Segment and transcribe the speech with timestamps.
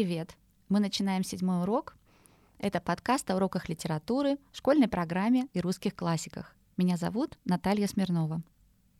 [0.00, 0.34] Привет!
[0.70, 1.94] Мы начинаем седьмой урок.
[2.58, 6.56] Это подкаст о уроках литературы, школьной программе и русских классиках.
[6.78, 8.42] Меня зовут Наталья Смирнова.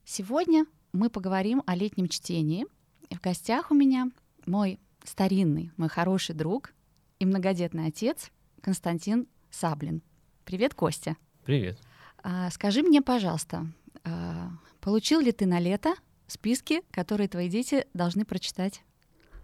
[0.05, 2.67] Сегодня мы поговорим о летнем чтении.
[3.09, 4.11] И в гостях у меня
[4.45, 6.75] мой старинный, мой хороший друг
[7.19, 10.03] и многодетный отец Константин Саблин.
[10.45, 11.17] Привет, Костя.
[11.47, 11.79] Привет.
[12.23, 13.67] А, скажи мне, пожалуйста,
[14.05, 14.51] а,
[14.83, 15.95] получил ли ты на лето
[16.27, 18.83] списки, которые твои дети должны прочитать?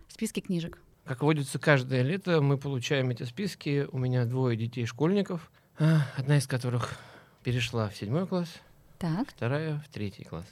[0.08, 0.82] Списки книжек.
[1.06, 3.86] Как водится, каждое лето мы получаем эти списки.
[3.92, 6.98] У меня двое детей-школьников, а, одна из которых
[7.44, 8.48] перешла в седьмой класс,
[8.98, 9.28] Так.
[9.28, 10.46] вторая в третий класс.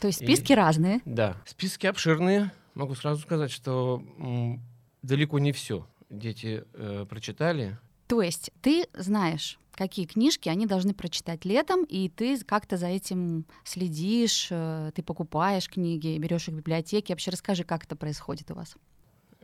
[0.00, 0.54] То есть списки и...
[0.54, 1.00] разные.
[1.06, 2.52] Да, списки обширные.
[2.74, 4.60] Могу сразу сказать, что м,
[5.00, 7.78] далеко не все дети э, прочитали.
[8.06, 13.46] То есть ты знаешь, какие книжки они должны прочитать летом, и ты как-то за этим
[13.64, 17.14] следишь, э, ты покупаешь книги, берешь их в библиотеке.
[17.14, 18.76] Вообще расскажи, как это происходит у вас.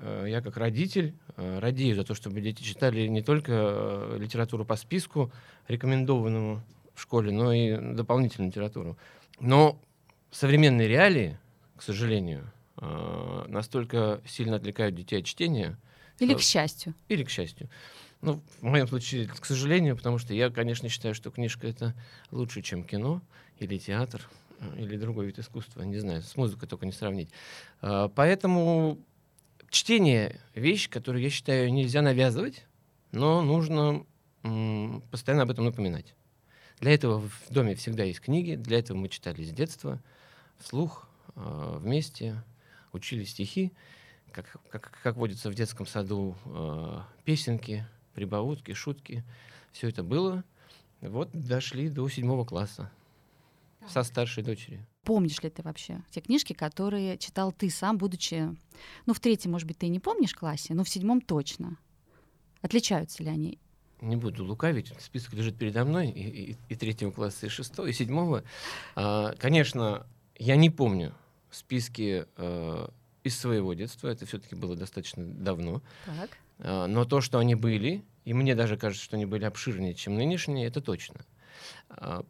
[0.03, 4.65] Э, я как родитель э, радею за то, чтобы дети читали не только э, литературу
[4.65, 5.33] по списку,
[5.69, 6.63] рекомендованному
[6.95, 8.99] в школе, но и дополнительную литературу.
[9.39, 9.81] Но
[10.31, 11.39] современные реалии,
[11.77, 12.51] к сожалению,
[13.49, 15.79] настолько сильно отвлекают детей от чтения.
[16.19, 16.95] Или к счастью.
[17.09, 17.69] Или к счастью.
[18.21, 21.95] Ну, в моем случае, к сожалению, потому что я, конечно, считаю, что книжка это
[22.31, 23.23] лучше, чем кино
[23.59, 24.29] или театр
[24.77, 25.83] или другой вид искусства.
[25.83, 27.31] Не знаю, с музыкой только не сравнить.
[27.81, 28.99] Поэтому
[29.73, 32.65] чтение— вещь, которую, я считаю, нельзя навязывать,
[33.11, 34.07] но нужно
[34.45, 36.15] м, постоянно об этом напоминать.
[36.79, 40.01] Для этого в доме всегда есть книги, для этого мы читали с детства,
[40.59, 42.43] вслух, э, вместе,
[42.93, 43.73] учили стихи,
[44.31, 49.25] как, как, как водится в детском саду, э, песенки, прибаутки, шутки.
[49.73, 50.45] Все это было.
[51.01, 52.91] Вот дошли до седьмого класса
[53.89, 54.87] со старшей дочерью.
[55.05, 58.55] Помнишь ли ты вообще те книжки, которые читал ты сам, будучи,
[59.07, 61.77] ну, в третьем, может быть, ты не помнишь классе, но в седьмом точно.
[62.61, 63.59] Отличаются ли они?
[64.01, 67.93] Не буду лукавить, список лежит передо мной, и, и, и третьего класса, и шестого, и
[67.93, 68.45] седьмого.
[68.95, 71.15] А, конечно, я не помню
[71.51, 72.91] списки а,
[73.25, 75.83] из своего детства, это все-таки было достаточно давно.
[76.07, 76.31] Так.
[76.59, 80.15] А, но то, что они были, и мне даже кажется, что они были обширнее, чем
[80.15, 81.25] нынешние, это точно.
[81.89, 82.25] А,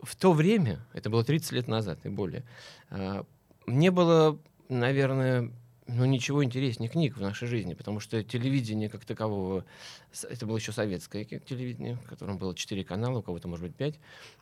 [0.00, 2.44] в то время, это было 30 лет назад и более,
[2.90, 3.24] а,
[3.66, 4.38] не было,
[4.68, 5.50] наверное,
[5.88, 9.64] ну, ничего интереснее книг в нашей жизни, потому что телевидение как такового,
[10.28, 13.98] это было еще советское телевидение, в котором было четыре канала, у кого-то, может быть, пять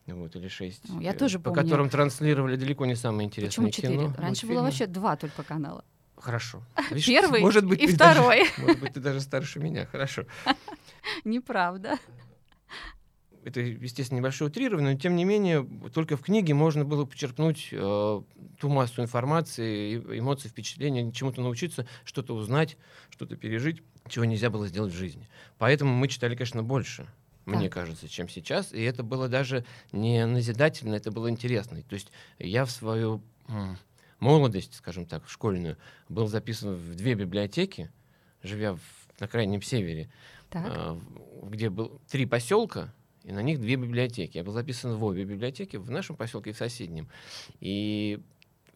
[0.06, 0.83] вот, или шесть.
[0.89, 1.62] Ну, я тоже по помню.
[1.62, 3.94] которым транслировали далеко не самое интересное Почему четыре?
[3.94, 4.06] кино.
[4.06, 4.55] Раньше мультфильмы.
[4.55, 5.84] было вообще два только канала.
[6.17, 6.62] Хорошо.
[6.91, 8.41] Видишь, Первый может быть, и второй.
[8.41, 9.87] Даже, может быть, ты даже старше меня.
[9.87, 10.25] Хорошо.
[11.25, 11.99] Неправда.
[13.46, 15.64] Это, естественно, небольшое утрирование, но тем не менее,
[15.94, 18.22] только в книге можно было почерпнуть э,
[18.58, 22.76] ту массу информации, эмоций, впечатлений, чему-то научиться, что-то узнать,
[23.08, 25.28] что-то пережить, чего нельзя было сделать в жизни.
[25.58, 27.06] Поэтому мы читали, конечно, больше,
[27.44, 28.72] мне кажется, чем сейчас.
[28.72, 31.80] И это было даже не назидательно, это было интересно.
[31.82, 33.22] То есть я в свою
[34.18, 35.76] молодость, скажем так, школьную,
[36.08, 37.92] был записан в две библиотеки,
[38.42, 38.80] живя в,
[39.20, 40.10] на крайнем севере,
[40.50, 40.64] Так.
[40.66, 41.00] э,
[41.44, 42.92] где был три поселка,
[43.26, 44.37] и на них две библиотеки.
[44.38, 47.09] Я был записан в обе библиотеки, в нашем поселке и в соседнем.
[47.59, 48.20] И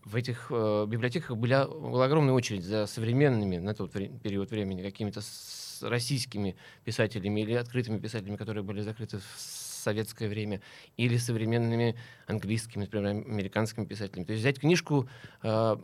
[0.05, 4.83] в этих э, библиотеках была, была огромная очередь за современными на тот вре- период времени
[4.83, 10.61] какими-то с- российскими писателями или открытыми писателями, которые были закрыты в советское время,
[10.97, 11.95] или современными
[12.27, 14.25] английскими, например, американскими писателями.
[14.25, 15.09] То есть взять книжку
[15.43, 15.77] э,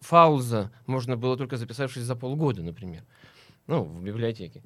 [0.00, 3.02] Фауза можно было только записавшись за полгода, например,
[3.66, 4.62] ну, в библиотеке.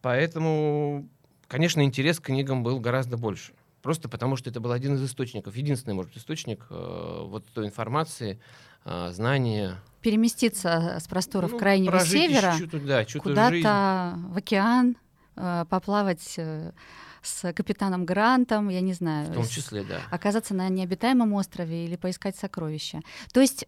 [0.00, 1.08] Поэтому
[1.52, 3.52] конечно, интерес к книгам был гораздо больше.
[3.82, 8.40] Просто потому, что это был один из источников, единственный, может, источник э, вот той информации,
[8.86, 9.76] э, знания.
[10.00, 12.54] Переместиться с просторов Ну, крайнего севера
[12.84, 14.96] да, куда-то в океан,
[15.36, 16.72] э, поплавать э,
[17.20, 19.30] с капитаном Грантом, я не знаю.
[19.30, 20.00] В том числе, да.
[20.10, 23.00] оказаться на необитаемом острове или поискать сокровища.
[23.34, 23.66] То есть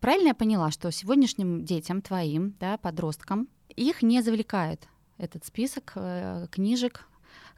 [0.00, 4.86] правильно я поняла, что сегодняшним детям твоим, да, подросткам, их не завлекает
[5.18, 7.06] этот список э, книжек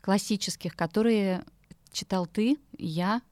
[0.01, 1.45] классических, которые
[1.93, 3.23] читал ты, я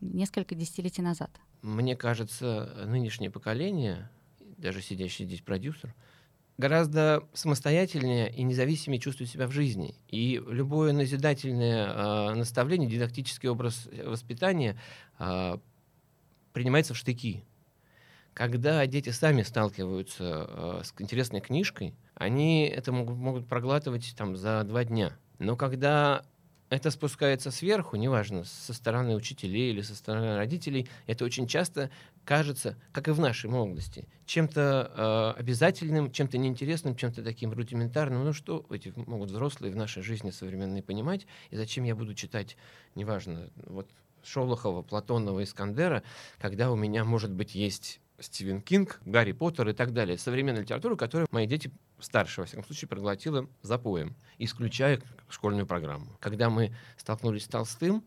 [0.00, 1.30] несколько десятилетий назад.
[1.62, 4.10] Мне кажется, нынешнее поколение,
[4.56, 5.94] даже сидящий здесь продюсер,
[6.58, 9.94] гораздо самостоятельнее и независимее чувствует себя в жизни.
[10.08, 14.78] И любое назидательное э, наставление, дидактический образ воспитания
[15.18, 15.58] э,
[16.52, 17.44] принимается в штыки.
[18.40, 24.64] Когда дети сами сталкиваются э, с интересной книжкой, они это могут, могут проглатывать там, за
[24.64, 25.12] два дня.
[25.38, 26.24] Но когда
[26.70, 31.90] это спускается сверху, неважно, со стороны учителей или со стороны родителей, это очень часто
[32.24, 38.24] кажется, как и в нашей молодости, чем-то э, обязательным, чем-то неинтересным, чем-то таким рудиментарным.
[38.24, 42.56] Ну что эти могут взрослые в нашей жизни современные понимать, и зачем я буду читать,
[42.94, 43.90] неважно, вот
[44.24, 46.02] Шолохова, Платонова, Искандера,
[46.38, 50.18] когда у меня, может быть, есть Стивен Кинг, Гарри Поттер и так далее.
[50.18, 56.16] Современная литература, которую мои дети старше, во всяком случае, проглотила запоем, исключая школьную программу.
[56.20, 58.04] Когда мы столкнулись с Толстым,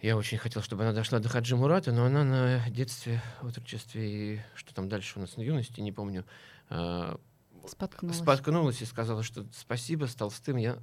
[0.00, 4.40] я очень хотел, чтобы она дошла до Хаджи Мурата, но она на детстве, отрочестве и
[4.54, 6.24] что там дальше у нас на юности, не помню,
[6.68, 7.20] а,
[7.68, 8.18] споткнулась.
[8.18, 10.78] споткнулась и сказала, что спасибо, с Толстым я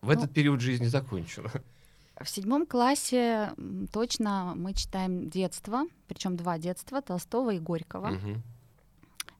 [0.00, 1.50] в ну, этот период жизни закончила.
[2.20, 3.52] В седьмом классе
[3.92, 8.12] точно мы читаем детство, причем два детства, Толстого и Горького.
[8.12, 8.42] Угу.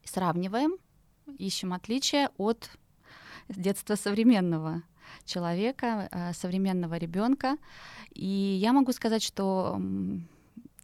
[0.05, 0.77] Сравниваем,
[1.39, 2.71] ищем отличия от
[3.49, 4.83] детства современного
[5.25, 7.57] человека, э, современного ребенка.
[8.15, 9.81] И я могу сказать, что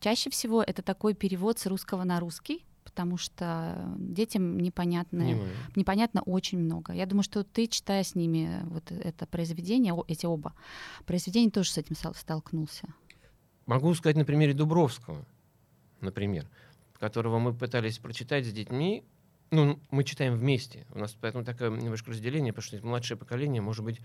[0.00, 5.38] чаще всего это такой перевод с русского на русский потому что детям непонятно,
[5.74, 6.92] непонятно очень много.
[6.92, 10.54] Я думаю, что ты, читая с ними вот это произведение, эти оба
[11.06, 12.88] произведения, тоже с этим столкнулся.
[13.66, 15.24] Могу сказать на примере Дубровского,
[16.00, 16.46] например,
[16.98, 19.04] которого мы пытались прочитать с детьми.
[19.50, 20.86] Ну, мы читаем вместе.
[20.92, 24.00] У нас поэтому такое немножко разделение, потому что младшее поколение, может быть,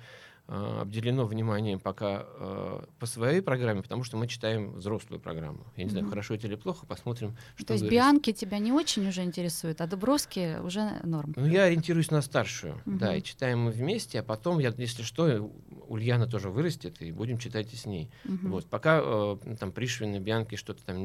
[0.51, 5.63] Э, обделено вниманием пока э, по своей программе, потому что мы читаем взрослую программу.
[5.75, 5.91] Я не mm-hmm.
[5.91, 8.03] знаю, хорошо это или плохо, посмотрим, что То есть вырастет.
[8.03, 11.35] Бианки тебя не очень уже интересуют, а Дубровский уже норм.
[11.35, 12.97] Ну, я ориентируюсь на старшую, mm-hmm.
[12.97, 15.51] да, и читаем мы вместе, а потом, я, если что,
[15.87, 18.09] Ульяна тоже вырастет, и будем читать и с ней.
[18.25, 18.47] Mm-hmm.
[18.47, 18.65] Вот.
[18.65, 20.97] Пока э, там Пришвина, Бианки, что-то там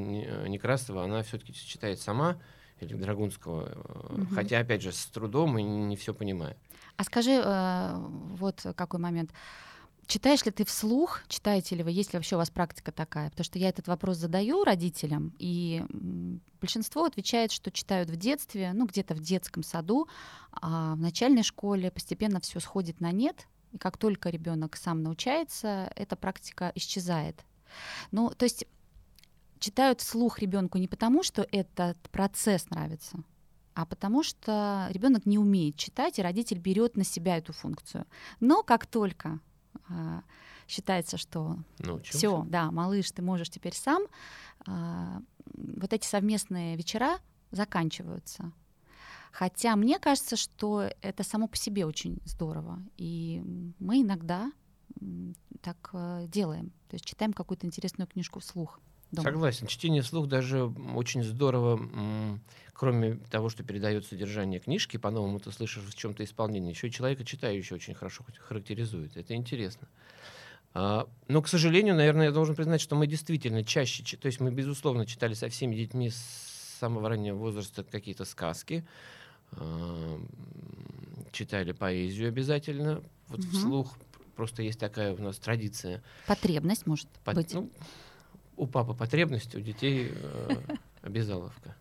[0.49, 2.39] Некрасова, она все-таки читает сама,
[2.85, 4.35] или Драгунского, угу.
[4.35, 6.57] хотя, опять же, с трудом и не все понимаю.
[6.97, 9.33] А скажи, э, вот какой момент.
[10.07, 13.31] Читаешь ли ты вслух, читаете ли вы, есть ли вообще у вас практика такая?
[13.31, 15.83] Потому что я этот вопрос задаю родителям, и
[16.61, 20.07] большинство отвечает, что читают в детстве, ну где-то в детском саду,
[20.53, 25.91] а в начальной школе постепенно все сходит на нет, и как только ребенок сам научается,
[25.97, 27.43] эта практика исчезает.
[28.11, 28.67] Ну, то есть
[29.65, 33.19] читают вслух ребенку не потому, что этот процесс нравится,
[33.73, 38.05] а потому что ребенок не умеет читать, и родитель берет на себя эту функцию.
[38.41, 39.41] Но как только
[39.89, 40.23] а,
[40.69, 41.57] считается, что
[42.05, 44.03] все, да, малыш, ты можешь теперь сам,
[44.67, 45.23] а,
[45.55, 47.19] вот эти совместные вечера
[47.51, 48.53] заканчиваются.
[49.33, 52.83] Хотя мне кажется, что это само по себе очень здорово.
[52.99, 53.43] И
[53.79, 54.53] мы иногда
[55.61, 56.71] так э, делаем.
[56.89, 58.79] То есть читаем какую-то интересную книжку вслух
[59.11, 59.29] дома.
[59.29, 59.67] Согласен.
[59.67, 62.39] Чтение вслух даже очень здорово,
[62.73, 67.25] кроме того, что передает содержание книжки, по-новому ты слышишь в чем-то исполнении, еще и человека
[67.25, 69.17] читающего очень хорошо характеризует.
[69.17, 69.89] Это интересно.
[70.75, 74.51] А, но, к сожалению, наверное, я должен признать, что мы действительно чаще, то есть мы,
[74.51, 78.85] безусловно, читали со всеми детьми с самого раннего возраста какие-то сказки,
[79.53, 80.21] а,
[81.31, 83.49] читали поэзию обязательно, вот угу.
[83.51, 83.99] вслух.
[84.35, 86.03] Просто есть такая у нас традиция.
[86.27, 87.55] Потребность, может Под, быть.
[87.55, 87.71] Ну,
[88.56, 90.56] у папы потребность, у детей э,
[91.03, 91.77] обязаловка.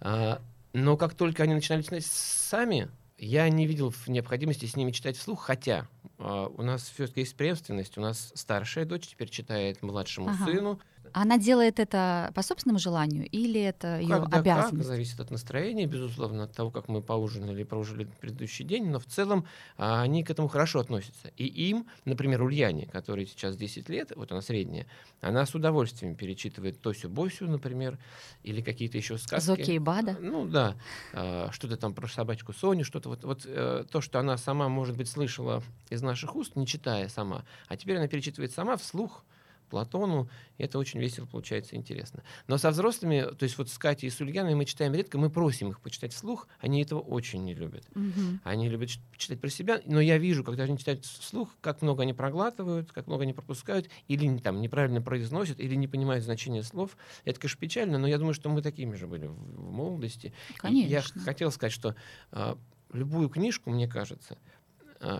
[0.00, 0.40] А,
[0.72, 2.88] но как только они начинали читать сами,
[3.18, 7.96] я не видел необходимости с ними читать вслух, хотя э, у нас все-таки есть преемственность.
[7.96, 10.44] У нас старшая дочь теперь читает младшему ага.
[10.44, 10.80] сыну.
[11.12, 14.76] Она делает это по собственному желанию или это ее Когда обязанность?
[14.76, 18.98] Как, зависит от настроения, безусловно, от того, как мы поужинали и прожили предыдущий день, но
[18.98, 19.46] в целом
[19.76, 21.28] а, они к этому хорошо относятся.
[21.36, 24.86] И им, например, Ульяне, которой сейчас 10 лет, вот она средняя,
[25.20, 27.98] она с удовольствием перечитывает Тосю Босю, например,
[28.42, 29.46] или какие-то еще сказки.
[29.46, 30.16] Зоки и Бада?
[30.20, 30.76] Ну да,
[31.12, 34.96] а, что-то там про собачку Соню, что-то вот, вот а, то, что она сама, может
[34.96, 39.24] быть, слышала из наших уст, не читая сама, а теперь она перечитывает сама вслух,
[39.66, 40.28] Платону.
[40.58, 42.22] И это очень весело получается, интересно.
[42.46, 45.30] Но со взрослыми, то есть вот с Катей и с Ульяной мы читаем редко, мы
[45.30, 47.84] просим их почитать вслух, они этого очень не любят.
[47.94, 48.40] Угу.
[48.44, 52.12] Они любят читать про себя, но я вижу, когда они читают вслух, как много они
[52.12, 56.96] проглатывают, как много они пропускают, или там неправильно произносят, или не понимают значение слов.
[57.24, 60.32] Это, конечно, печально, но я думаю, что мы такими же были в, в молодости.
[60.58, 60.88] Конечно.
[60.88, 61.94] И я хотел сказать, что
[62.30, 62.58] а,
[62.92, 64.38] любую книжку, мне кажется,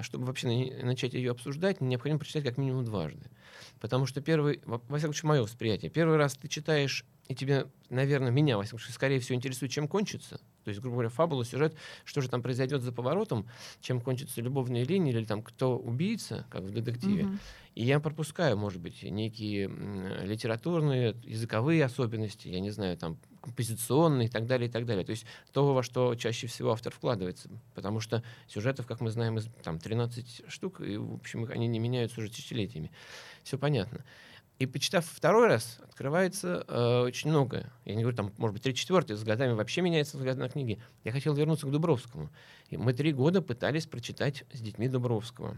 [0.02, 0.48] чтобы вообще
[0.82, 3.30] начать ее обсуждать, необходимо прочитать как минимум дважды.
[3.80, 8.30] Потому что первый, во всяком случае, мое восприятие, первый раз ты читаешь, и тебе, наверное,
[8.30, 10.40] меня, во всяком случае, скорее всего, интересует, чем кончится.
[10.64, 13.46] То есть, грубо говоря, фабула, сюжет, что же там произойдет за поворотом,
[13.80, 17.24] чем кончится любовная линия, или там кто убийца, как в детективе.
[17.24, 17.38] Mm-hmm.
[17.74, 19.68] И я пропускаю, может быть, некие
[20.22, 25.04] литературные, языковые особенности, я не знаю, там, композиционный и так далее, и так далее.
[25.04, 27.48] То есть то, во что чаще всего автор вкладывается.
[27.74, 32.20] Потому что сюжетов, как мы знаем, там 13 штук, и, в общем, они не меняются
[32.20, 32.90] уже тысячелетиями.
[33.44, 34.04] Все понятно.
[34.58, 37.70] И почитав второй раз, открывается э, очень многое.
[37.84, 40.80] Я не говорю, там, может быть, три четвертый, с годами вообще меняется взгляд на книги.
[41.04, 42.30] Я хотел вернуться к Дубровскому.
[42.70, 45.56] И мы три года пытались прочитать с детьми Дубровского.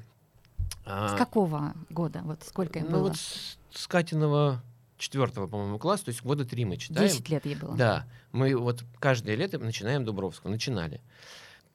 [0.85, 2.23] А, с какого года?
[2.25, 3.03] Вот сколько им ну, было?
[3.09, 4.63] Вот с, с Катиного
[4.99, 7.09] четвертого, по-моему, класса, то есть года три мы читаем.
[7.09, 7.77] Десять лет ей было.
[7.77, 8.07] Да.
[8.33, 10.51] Мы вот каждое лето начинаем Дубровского.
[10.51, 11.01] Начинали.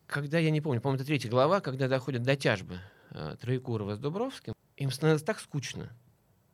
[0.05, 2.79] Когда, я не помню, по-моему, это третья глава, когда доходят до тяжбы
[3.11, 5.89] э, Троекурова с Дубровским, им становилось так скучно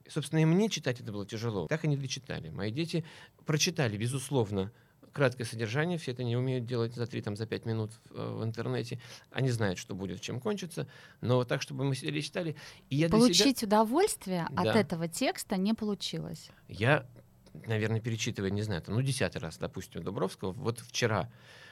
[0.10, 1.68] собственно, и мне читать это было тяжело.
[1.68, 2.50] Так они дочитали.
[2.50, 3.06] Мои дети
[3.46, 4.72] прочитали, безусловно,
[5.14, 8.34] краткое содержание, все это не умеют делать за 3 там, за 5 минут в, э,
[8.36, 9.00] в интернете.
[9.32, 10.88] Они знают, что будет, чем кончится.
[11.22, 12.56] Но так, чтобы мы сидели и читали.
[12.90, 13.68] И я Получить себя...
[13.68, 14.62] удовольствие да.
[14.62, 16.50] от этого текста не получилось.
[16.68, 17.06] Я,
[17.54, 21.32] наверное, перечитывая, не знаю, там, ну, десятый раз, допустим, Дубровского, вот вчера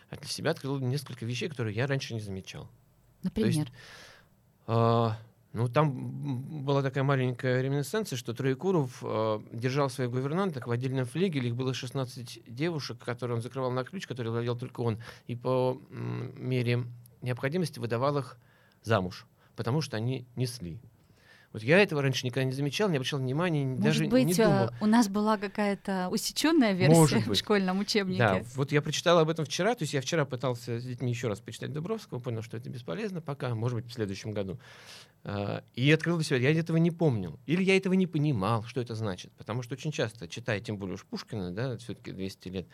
[0.10, 2.70] для себя открыл несколько вещей, которые я раньше не замечал.
[3.24, 3.50] Например?
[3.50, 3.72] есть,
[4.68, 5.10] э,
[5.58, 11.50] ну, там была такая маленькая реминесценция, что Троекуров э, держал своих гувернанток в отдельном флигеле.
[11.50, 15.00] Их было 16 девушек, которые он закрывал на ключ, которые владел только он.
[15.26, 16.84] И по мере
[17.24, 18.38] необходимости выдавал их
[18.84, 20.80] замуж, потому что они несли.
[21.58, 24.70] Вот я этого раньше никогда не замечал, не обращал внимания, Может даже быть, не думал.
[24.80, 28.20] у нас была какая-то усеченная версия в школьном учебнике.
[28.20, 31.30] Да, вот я прочитал об этом вчера, то есть я вчера пытался с детьми еще
[31.30, 34.60] раз почитать Дубровского, понял, что это бесполезно пока, может быть, в следующем году.
[35.24, 37.40] А, и открыл для себя, я этого не помнил.
[37.48, 39.32] Или я этого не понимал, что это значит.
[39.32, 42.68] Потому что очень часто, читая, тем более уж Пушкина, да, все-таки 200 лет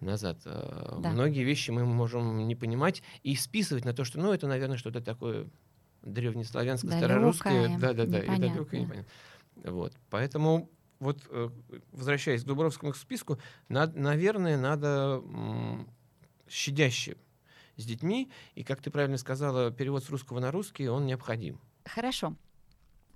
[0.00, 1.08] назад, а, да.
[1.12, 5.00] многие вещи мы можем не понимать и списывать на то, что, ну, это, наверное, что-то
[5.00, 5.46] такое
[6.08, 9.12] древнеславянское, старорусское, да, да, да, и далекое, непонятно.
[9.64, 11.48] Вот, поэтому вот э,
[11.92, 13.38] возвращаясь к Дубровскому списку,
[13.68, 15.22] над, наверное, надо
[16.48, 17.16] щадяще
[17.76, 21.60] с детьми, и, как ты правильно сказала, перевод с русского на русский, он необходим.
[21.84, 22.34] Хорошо.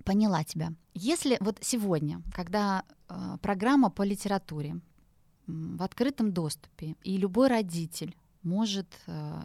[0.04, 0.72] Поняла тебя.
[0.94, 4.80] Если вот сегодня, когда э, программа по литературе
[5.46, 9.40] в открытом доступе, и любой родитель может э,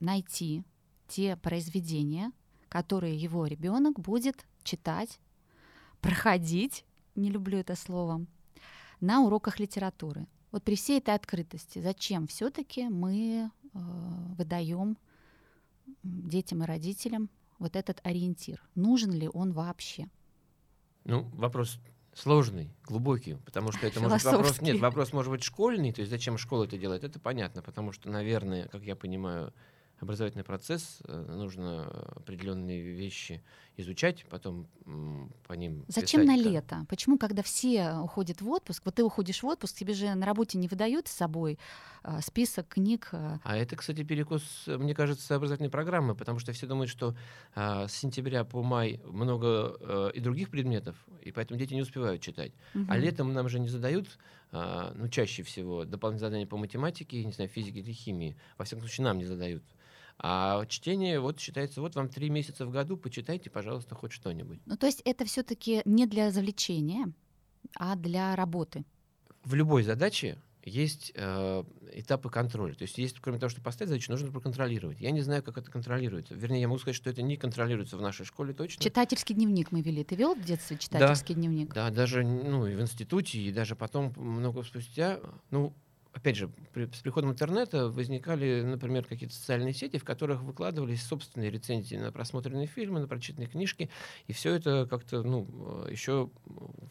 [0.00, 0.64] найти
[1.08, 2.32] те произведения,
[2.72, 5.20] которые его ребенок будет читать,
[6.00, 8.24] проходить, не люблю это слово,
[8.98, 10.26] на уроках литературы.
[10.52, 13.78] Вот при всей этой открытости, зачем все-таки мы э,
[14.38, 14.96] выдаем
[16.02, 18.62] детям и родителям вот этот ориентир?
[18.74, 20.08] Нужен ли он вообще?
[21.04, 21.78] Ну, вопрос
[22.14, 26.38] сложный, глубокий, потому что это может вопрос нет, вопрос может быть школьный, то есть зачем
[26.38, 29.52] школа это делает, это понятно, потому что, наверное, как я понимаю,
[30.02, 33.42] образовательный процесс, э, нужно определенные вещи
[33.76, 34.66] изучать, потом
[35.46, 35.84] по ним.
[35.88, 36.52] Зачем писать, на как...
[36.52, 36.86] лето?
[36.88, 40.58] Почему, когда все уходят в отпуск, вот ты уходишь в отпуск, тебе же на работе
[40.58, 41.58] не выдают с собой
[42.04, 43.08] э, список книг?
[43.12, 43.38] Э?
[43.44, 47.14] А это, кстати, перекос, мне кажется, образовательной программы, потому что все думают, что
[47.54, 52.52] э, с сентября по май много и других предметов, и поэтому дети не успевают читать.
[52.74, 52.86] Угу.
[52.88, 54.18] А летом нам же не задают,
[54.50, 58.36] э, ну чаще всего дополнительные задания по математике, не знаю, физике или химии.
[58.58, 59.62] Во всяком случае, нам не задают.
[60.24, 64.60] А чтение вот считается, вот вам три месяца в году, почитайте, пожалуйста, хоть что-нибудь.
[64.66, 67.12] Ну, то есть это все-таки не для завлечения,
[67.76, 68.84] а для работы.
[69.42, 72.74] В любой задаче есть э, этапы контроля.
[72.74, 75.00] То есть, есть, кроме того, что поставить задачу, нужно проконтролировать.
[75.00, 76.34] Я не знаю, как это контролируется.
[76.34, 78.80] Вернее, я могу сказать, что это не контролируется в нашей школе точно.
[78.80, 80.04] Читательский дневник мы вели.
[80.04, 81.74] Ты вел в детстве читательский да, дневник?
[81.74, 85.18] Да, даже ну, и в институте, и даже потом, много спустя.
[85.50, 85.74] Ну,
[86.12, 91.50] опять же, при, с приходом интернета возникали, например, какие-то социальные сети, в которых выкладывались собственные
[91.50, 93.90] рецензии на просмотренные фильмы, на прочитанные книжки,
[94.26, 96.30] и все это как-то, ну, еще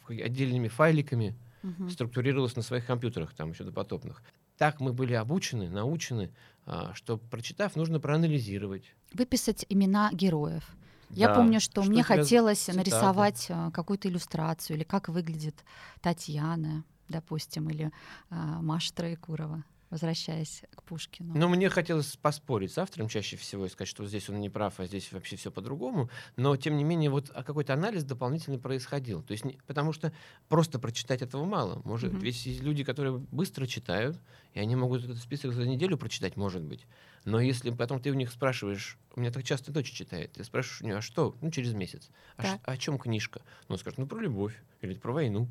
[0.08, 1.88] отдельными файликами угу.
[1.88, 4.22] структурировалось на своих компьютерах, там еще допотопных.
[4.58, 6.30] Так мы были обучены, научены,
[6.66, 8.84] а, что, прочитав, нужно проанализировать.
[9.12, 10.76] Выписать имена героев.
[11.10, 11.34] Я да.
[11.34, 12.78] помню, что, что мне хотелось цитаты.
[12.78, 15.64] нарисовать а, какую-то иллюстрацию или как выглядит
[16.00, 17.92] Татьяна допустим, или
[18.30, 21.34] а, Маша Троекурова возвращаясь к Пушкину.
[21.36, 24.80] Ну, мне хотелось поспорить с автором чаще всего и сказать, что здесь он не прав,
[24.80, 26.08] а здесь вообще все по-другому.
[26.36, 29.22] Но, тем не менее, вот а какой-то анализ дополнительный происходил.
[29.22, 30.10] То есть, не, потому что
[30.48, 31.82] просто прочитать этого мало.
[31.84, 32.20] Может, mm-hmm.
[32.20, 34.18] Ведь есть люди, которые быстро читают,
[34.54, 36.86] и они могут этот список за неделю прочитать, может быть.
[37.26, 40.80] Но если потом ты у них спрашиваешь, у меня так часто дочь читает, ты спрашиваешь
[40.80, 41.36] у нее, а что?
[41.42, 42.08] Ну, через месяц.
[42.38, 43.42] А, ш, а о чем книжка?
[43.68, 45.48] Ну, он скажет, ну, про любовь или про войну.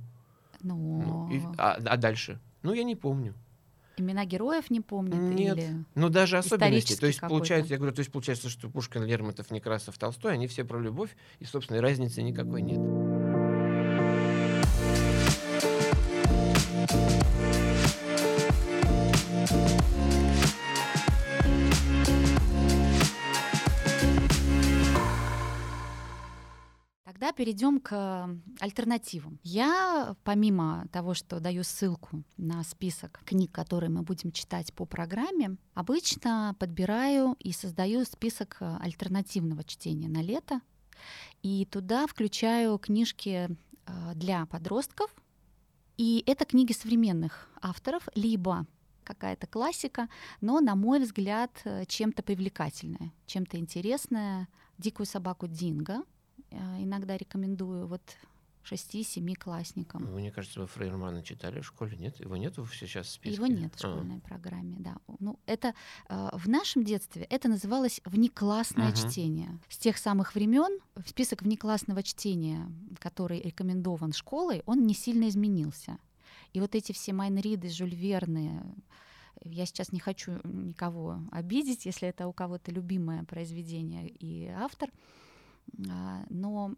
[0.64, 2.40] Ну, ну и, а, а дальше?
[2.64, 3.34] Ну, я не помню.
[3.98, 5.16] Имена героев не помнит?
[5.16, 5.58] Нет.
[5.58, 7.00] Или ну, даже особенности.
[7.00, 10.64] То есть, получается, я говорю, то есть, получается, что Пушкин, Лермонтов, Некрасов, Толстой, они все
[10.64, 12.80] про любовь, и, собственно, разницы никакой нет.
[27.34, 29.40] Перейдем к альтернативам.
[29.44, 35.58] Я, помимо того, что даю ссылку на список книг, которые мы будем читать по программе,
[35.74, 40.62] обычно подбираю и создаю список альтернативного чтения на лето.
[41.42, 43.50] И туда включаю книжки
[43.86, 45.14] э, для подростков.
[45.98, 48.66] И это книги современных авторов, либо
[49.04, 50.08] какая-то классика,
[50.40, 54.48] но, на мой взгляд, э, чем-то привлекательная, чем-то интересная.
[54.78, 56.21] «Дикую собаку Динго» э,
[56.52, 58.02] иногда рекомендую вот
[58.64, 60.04] 6-7 классникам.
[60.14, 62.20] Мне кажется, вы Фрейрмана читали в школе, нет?
[62.20, 63.36] Его нет сейчас в списке?
[63.36, 63.88] Его нет в а.
[63.88, 64.28] школьной а.
[64.28, 64.98] программе, да.
[65.20, 65.74] Ну, это
[66.10, 69.10] э, в нашем детстве это называлось внеклассное uh-huh.
[69.10, 69.60] чтение.
[69.70, 75.98] С тех самых времен список внеклассного чтения, который рекомендован школой, он не сильно изменился.
[76.54, 78.62] И вот эти все Майнриды, Жюль Верны,
[79.44, 85.21] я сейчас не хочу никого обидеть, если это у кого-то любимое произведение и автор, а,
[85.78, 86.76] но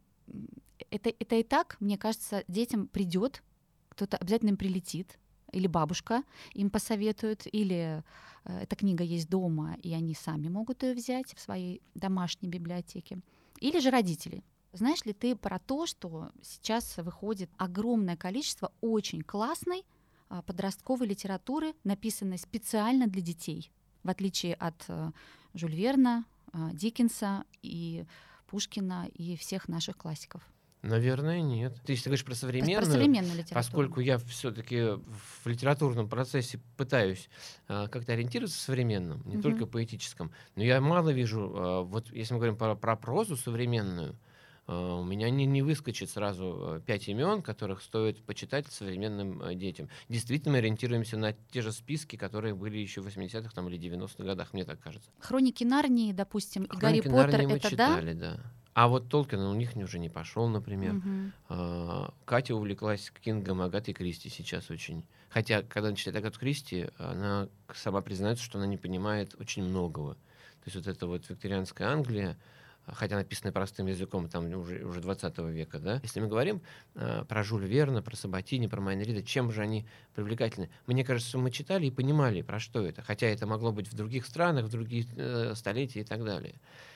[0.90, 3.44] это, это и так, мне кажется, детям придет,
[3.90, 5.20] кто-то обязательно им прилетит,
[5.52, 6.24] или бабушка
[6.54, 8.04] им посоветует, или
[8.46, 13.20] э, эта книга есть дома, и они сами могут ее взять в своей домашней библиотеке,
[13.60, 14.44] или же родители.
[14.74, 19.86] Знаешь ли ты про то, что сейчас выходит огромное количество очень классной
[20.30, 23.72] а, подростковой литературы, написанной специально для детей,
[24.02, 25.12] в отличие от э,
[25.54, 28.06] Жюль Верна, э, Диккенса и
[28.54, 30.48] Пушкина и всех наших классиков?
[30.84, 31.76] Наверное, нет.
[31.88, 33.56] Ты если говоришь про современную, про современную литературу.
[33.56, 35.00] поскольку я все-таки
[35.44, 37.32] в литературном процессе пытаюсь
[37.68, 39.42] э, как-то ориентироваться в современном, не угу.
[39.42, 44.16] только поэтическом, но я мало вижу, э, вот если мы говорим про, про прозу современную,
[44.68, 49.90] у меня не, не выскочит сразу э, пять имен, которых стоит почитать современным э, детям.
[50.08, 54.24] Действительно, мы ориентируемся на те же списки, которые были еще в 80-х там, или 90-х
[54.24, 55.10] годах, мне так кажется.
[55.20, 58.36] Хроники Нарнии, допустим, и Гарри Поттер, Нарнии мы это читали, да?
[58.36, 58.44] да.
[58.74, 60.96] А вот Толкин у них уже не пошел, например.
[60.96, 62.14] Угу.
[62.26, 65.06] Катя увлеклась Кингом Агатой Кристи сейчас очень.
[65.30, 70.16] Хотя, когда она читает Агату Кристи, она сама признается, что она не понимает очень многого.
[70.64, 72.38] То есть вот эта вот викторианская Англия,
[72.86, 76.62] хотя написаны простым языком, там уже, уже 20 века, да, если мы говорим
[76.96, 80.70] э, про Жюль Верна, про Сабатини, про Майнрида, чем же они привлекательны?
[80.88, 84.26] Мне кажется, мы читали и понимали, про что это, хотя это могло быть в других
[84.26, 86.56] странах, в других э, столетия и так далее.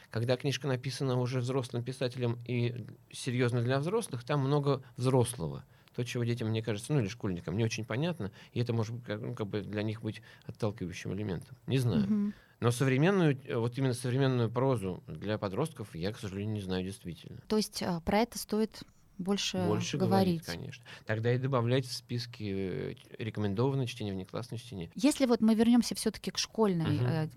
[0.10, 5.64] Когда книжка написана уже взрослым писателем и серьезно для взрослых, там много взрослого.
[5.96, 9.20] То, чего детям, мне кажется, ну или школьникам, не очень понятно, и это может как,
[9.20, 11.58] ну, как бы для них быть отталкивающим элементом.
[11.66, 12.06] Не знаю.
[12.06, 12.34] Mm-hmm.
[12.60, 17.40] Но современную, э, вот именно современную прозу для подростков я, к сожалению, не знаю действительно.
[17.48, 18.84] То есть а, про это стоит
[19.18, 20.42] больше, больше говорить.
[20.42, 20.46] говорить.
[20.46, 20.84] конечно.
[21.06, 24.92] Тогда и добавлять в списки э, рекомендованное чтение, внеклассное чтение.
[24.96, 27.06] Если вот мы вернемся все-таки к школьной угу.
[27.06, 27.28] э,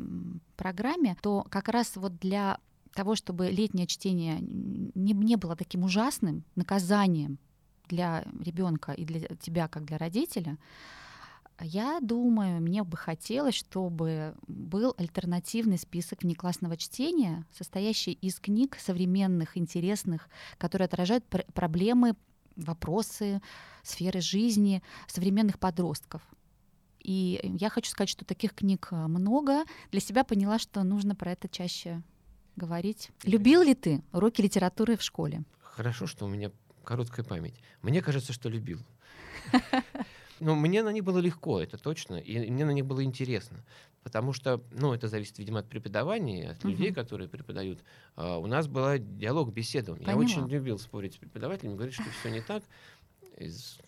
[0.56, 2.58] программе, то как раз вот для
[2.94, 7.38] того, чтобы летнее чтение не, не было таким ужасным наказанием
[7.88, 10.58] для ребенка и для тебя, как для родителя,
[11.64, 19.56] я думаю, мне бы хотелось, чтобы был альтернативный список внеклассного чтения, состоящий из книг современных,
[19.56, 22.14] интересных, которые отражают пр- проблемы,
[22.56, 23.40] вопросы,
[23.82, 26.22] сферы жизни современных подростков.
[27.00, 29.64] И я хочу сказать, что таких книг э, много.
[29.90, 32.02] Для себя поняла, что нужно про это чаще
[32.56, 33.10] говорить.
[33.22, 35.44] Любил ли ты уроки литературы в школе?
[35.62, 36.50] Хорошо, что у меня
[36.84, 37.54] короткая память.
[37.80, 38.80] Мне кажется, что любил.
[40.40, 43.58] Но мне на них было легко, это точно, и мне на них было интересно.
[44.02, 46.68] Потому что, ну, это зависит, видимо, от преподавания, от угу.
[46.68, 47.84] людей, которые преподают.
[48.16, 49.96] А у нас был диалог, беседа.
[50.00, 52.62] Я очень любил спорить с преподавателями, говорить, что все не так
[53.36, 53.78] из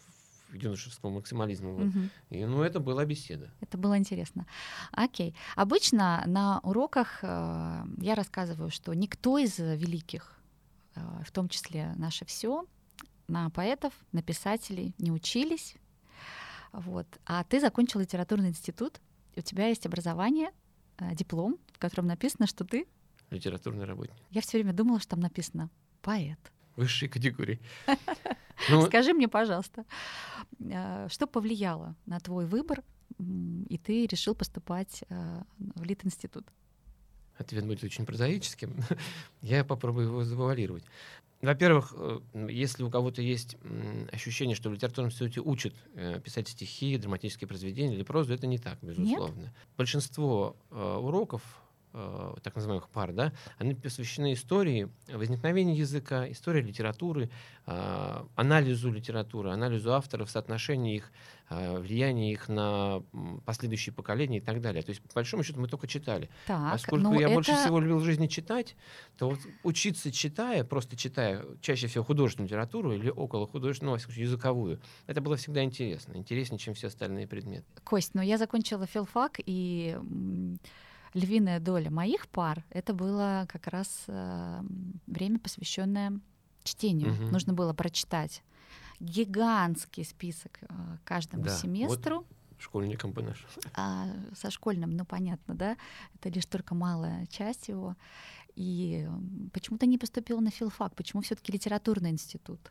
[0.52, 1.70] юношеского максимализма.
[1.70, 1.86] Вот.
[1.86, 1.98] Угу.
[2.30, 3.50] И, ну, это была беседа.
[3.60, 4.46] Это было интересно.
[4.92, 5.34] Окей.
[5.56, 10.38] Обычно на уроках э, я рассказываю, что никто из великих,
[10.94, 12.66] э, в том числе наше все,
[13.28, 15.76] на поэтов, на писателей не учились,
[16.72, 17.06] вот.
[17.26, 19.00] А ты закончил литературный институт,
[19.36, 20.50] у тебя есть образование,
[20.98, 22.86] э, диплом, в котором написано, что ты...
[23.30, 24.16] Литературный работник.
[24.30, 25.70] Я все время думала, что там написано
[26.02, 26.38] поэт.
[26.76, 27.60] Высшей категории.
[28.70, 29.84] Ну, Скажи мне, пожалуйста,
[30.60, 32.84] э, что повлияло на твой выбор,
[33.18, 36.46] и ты решил поступать э, в Литинститут?
[37.38, 38.76] Ответ будет очень прозаическим.
[39.42, 40.84] Я попробую его завуалировать.
[41.42, 43.56] Во-первых, э, если у кого-то есть
[44.12, 48.58] ощущение, что в литературном институте учат э, писать стихи, драматические произведения или прозу, это не
[48.58, 49.42] так, безусловно.
[49.42, 49.52] Нет?
[49.76, 51.42] Большинство э, уроков
[51.92, 57.30] э, так называемых пар, да, они посвящены истории возникновения языка, истории литературы,
[57.66, 61.12] э, анализу литературы, анализу авторов, соотношению их,
[61.50, 63.02] э, влияния их на
[63.44, 64.82] последующие поколения и так далее.
[64.82, 66.30] То есть, по большому счету, мы только читали.
[66.46, 67.34] Так, Поскольку ну я это...
[67.34, 68.76] больше всего любил в жизни читать,
[69.18, 74.80] то вот учиться читая, просто читая чаще всего художественную литературу или около художественную, ну, языковую,
[75.06, 77.64] это было всегда интересно, интереснее, чем все остальные предметы.
[77.84, 79.98] Кость, ну я закончила филфак, и
[81.14, 84.62] львиная доля моих пар это было как раз э,
[85.06, 86.20] время, посвященное
[86.62, 87.12] чтению.
[87.14, 87.30] Мгм.
[87.32, 88.42] Нужно было прочитать
[89.00, 90.66] гигантский список э,
[91.04, 91.60] каждому Да, вот.
[91.60, 92.26] семестру.
[92.58, 93.44] Школьникам бы наш.
[93.74, 95.76] А со школьным, ну понятно, да,
[96.14, 97.96] это лишь только малая часть его.
[98.54, 100.94] И м, почему ты не поступила на филфак?
[100.94, 102.70] Почему все-таки литературный институт?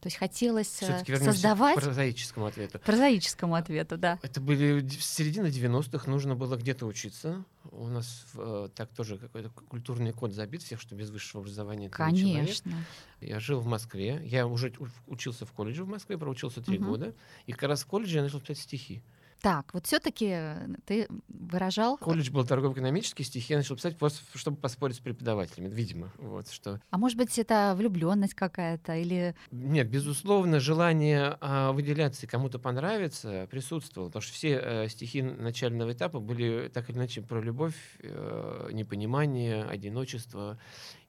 [0.00, 2.78] То есть хотелось э, Все-таки создавать к прозаическому ответу.
[2.78, 4.18] прозаическому ответу, да.
[4.22, 7.44] Это были середина 90-х, нужно было где-то учиться.
[7.70, 12.16] У нас э, так тоже какой-то культурный код забит всех, что без высшего образования человек.
[12.36, 12.72] Конечно.
[13.20, 14.72] Я жил в Москве, я уже
[15.06, 16.88] учился в колледже в Москве, проучился три Мгм.
[16.88, 17.14] года,
[17.46, 19.02] и как раз в колледже я начал писать стихи.
[19.40, 20.36] Так, вот все-таки
[20.84, 26.12] ты выражал, Колледж был торгово-экономический, стихи я начал писать, просто чтобы поспорить с преподавателями, видимо.
[26.18, 26.80] Вот, что...
[26.90, 33.48] а может быть это влюбленность какая-то или Нет, безусловно, желание а, выделяться и кому-то понравиться
[33.50, 38.68] присутствовало, потому что все э, стихи начального этапа были так или иначе про любовь, э,
[38.72, 40.58] непонимание, одиночество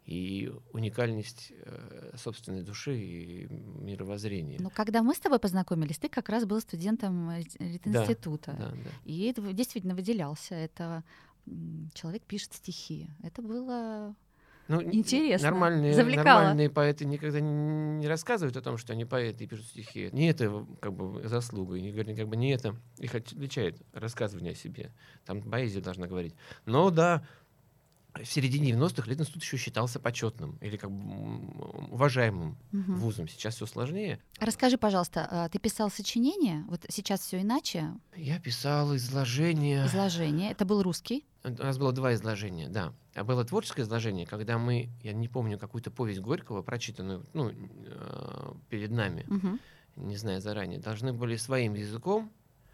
[0.05, 4.57] и уникальность э, собственной души и мировоззрения.
[4.59, 7.41] Ну, когда мы с тобой познакомились, ты как раз был студентом э,
[7.85, 8.55] института.
[8.57, 8.89] Да, да.
[9.05, 10.55] И это действительно выделялся.
[10.55, 11.03] Это
[11.93, 13.09] человек пишет стихи.
[13.23, 14.15] Это было
[14.67, 15.49] Ну, Интересно.
[15.49, 16.39] Нормальные, Завлекало.
[16.39, 20.09] нормальные поэты никогда не, не рассказывают о том, что они поэты и пишут стихи.
[20.13, 24.55] Не это как бы заслуга, и не как бы не это их отличает рассказывание о
[24.55, 24.91] себе.
[25.25, 26.35] Там поэзия должна говорить.
[26.65, 27.23] Но да,
[28.13, 32.95] в середине 90-х Литинститут еще считался почетным или как бы уважаемым Мгм.
[32.95, 33.27] вузом.
[33.27, 34.19] Сейчас все сложнее.
[34.39, 36.63] Расскажи, пожалуйста, а, ты писал сочинение?
[36.67, 37.89] Вот сейчас все иначе.
[38.15, 39.85] Я писал изложение.
[39.85, 40.51] Изложение.
[40.51, 41.25] Это был русский.
[41.43, 42.93] У нас было два изложения, да.
[43.15, 48.53] А было творческое изложение, когда мы, я не помню, какую-то повесть Горького, прочитанную ну, э,
[48.69, 49.59] перед нами, Мгм.
[49.95, 52.31] не знаю заранее, должны были своим языком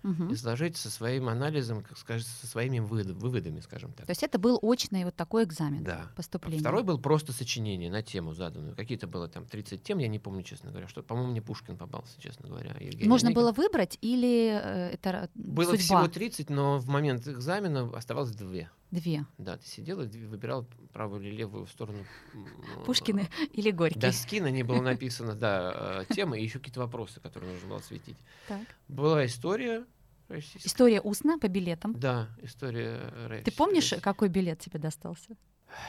[0.08, 0.34] Мгм.
[0.34, 4.06] изложить со своим анализом, как скажем, со своими вывод- выводами, скажем так.
[4.06, 6.08] То есть это был очный вот такой экзамен Да.
[6.16, 6.60] поступления.
[6.62, 8.76] Второй был просто сочинение на тему заданную.
[8.76, 12.20] Какие-то было там 30 тем, я не помню, честно говоря, что, по-моему, мне Пушкин попался,
[12.22, 12.72] честно говоря.
[12.80, 13.42] Евгений Нужно Онегин.
[13.42, 15.78] было выбрать или э, это Было судьба?
[16.04, 18.70] всего 30, но в момент экзамена оставалось две.
[18.92, 19.26] Две.
[19.38, 22.00] Да, ты сидел и дв- выбирал правую или левую сторону.
[22.34, 22.48] м,
[22.86, 24.00] Пушкины или Горький.
[24.00, 27.80] доски, на ней было написано, да, э, тема и еще какие-то вопросы, которые нужно было
[27.80, 28.16] осветить.
[28.48, 28.62] Так.
[28.88, 29.84] Была история
[30.30, 30.68] российская.
[30.68, 31.94] История устно по билетам.
[31.98, 33.52] Да, история Ты российская.
[33.58, 35.36] помнишь, какой билет тебе достался?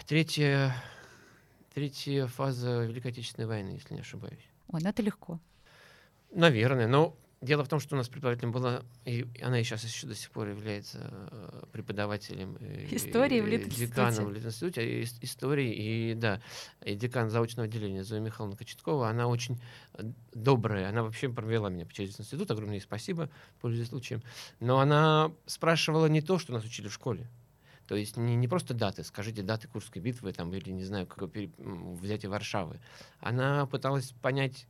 [0.07, 0.75] Третья,
[1.75, 4.49] третья фаза Великой Отечественной войны, если не ошибаюсь.
[4.69, 5.41] Ой, ну это легко.
[6.33, 10.07] Наверное, но дело в том, что у нас преподавателем была, и она и сейчас еще
[10.07, 10.99] до сих пор является
[11.31, 13.87] э, преподавателем э, Истории в и Литинституте.
[13.87, 16.41] деканом в Литинституте, ис- истории, и да,
[16.85, 19.61] и декан заочного отделения Зоя Михайловна Кочеткова, она очень
[19.95, 24.23] э, добрая, она вообще провела меня через институт, огромное ей спасибо, пользуясь случаем,
[24.61, 27.29] но она спрашивала не то, что нас учили в школе,
[27.87, 31.31] то есть не, не просто даты, скажите даты Курской битвы там, или, не знаю, как
[31.31, 32.81] пере- взятие Варшавы.
[33.21, 34.67] Она пыталась понять,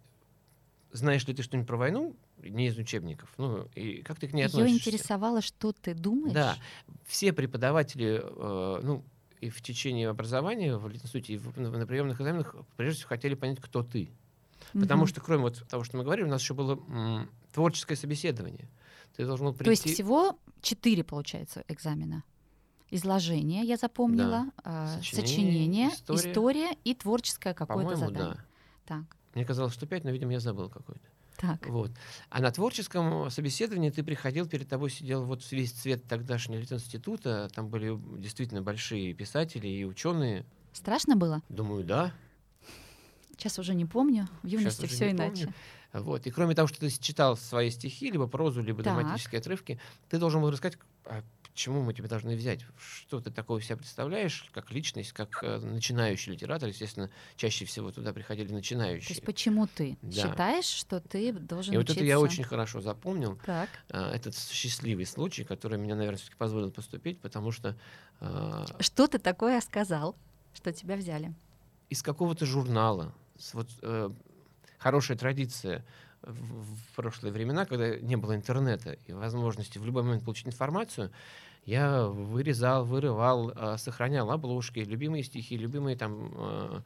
[0.93, 4.43] знаешь ли ты что-нибудь про войну, не из учебников, ну, и как ты к ней
[4.43, 4.91] Ее относишься?
[4.91, 6.33] интересовало, что ты думаешь.
[6.35, 6.57] Да,
[7.07, 9.05] все преподаватели, э, ну,
[9.41, 13.35] и в течение образования в институте, и в- на, на приемных экзаменах, прежде всего, хотели
[13.35, 14.11] понять, кто ты.
[14.73, 15.09] Потому Мгм.
[15.09, 18.69] что, кроме вот того, что мы говорили, у нас еще было м, творческое собеседование.
[19.17, 19.95] Ты должен был То есть прийти...
[19.95, 22.25] всего четыре, получается, экзамена.
[22.91, 26.21] Изложение, я запомнила, а, Сочинение, сочинение, история.
[26.31, 26.77] история.
[26.85, 28.35] и творческое какое-то задание.
[28.37, 28.45] да.
[28.87, 31.07] Так, Мне казалось, что пять, но, видимо, я забыл какой-то.
[31.37, 31.65] так.
[31.69, 31.93] Вот.
[32.29, 37.69] А на творческом собеседовании ты приходил, перед тобой сидел вот весь цвет тогдашнего Литинститута, там
[37.69, 40.45] были действительно большие писатели и ученые.
[40.73, 41.41] Страшно было?
[41.49, 42.13] Думаю, да.
[43.37, 44.27] Сейчас уже не помню.
[44.43, 45.45] В юности все иначе.
[45.45, 45.55] помню.
[45.93, 46.27] Вот.
[46.27, 48.97] И кроме того, что ты читал свои стихи, либо прозу, либо Так.
[48.97, 51.23] драматические отрывки, ты должен был рассказать, а
[51.59, 56.31] почему мы тебя должны взять, что ты такого себя представляешь, как личность, как э, начинающий
[56.33, 56.69] литератор.
[56.69, 59.09] Естественно, чаще всего туда приходили То начинающие.
[59.09, 60.31] есть почему ты Да.
[60.31, 61.99] считаешь, что ты должен И вот учиться?
[61.99, 63.41] это я очень хорошо запомнил.
[63.45, 63.69] Так.
[63.91, 67.77] а, этот счастливый случай, который меня, наверное, все-таки позволил поступить, потому что
[68.21, 70.15] а, Что ты такое сказал,
[70.55, 71.35] что тебя взяли?
[71.91, 74.11] из какого-то журнала, с вот, э,
[74.79, 75.85] хорошая традиция
[76.23, 81.11] в, в прошлые времена, когда не было интернета и возможности в любой момент получить информацию,
[81.69, 86.83] Я вырезал, вырывал, а, сохранял обложки, любимые стихи, любимые там а,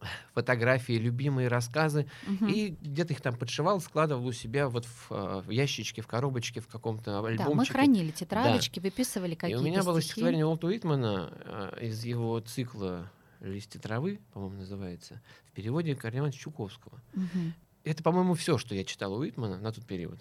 [0.34, 2.46] фотографии, любимые рассказы, Мгм.
[2.48, 6.60] и где-то их там подшивал, складывал у себя вот в, а, в ящичке, в коробочке,
[6.60, 7.54] в каком-то Да, альбомчике.
[7.54, 10.10] мы хранили тетрадочки, выписывали И какие-то у меня было стихи.
[10.12, 17.00] стихотворение Уолта Уитмана из его цикла «Листья травы», по-моему, называется, в переводе Ивановича Чуковского.
[17.14, 17.54] Мгм.
[17.84, 20.18] Это, по-моему, все, что я читал у Уитмана на тот период.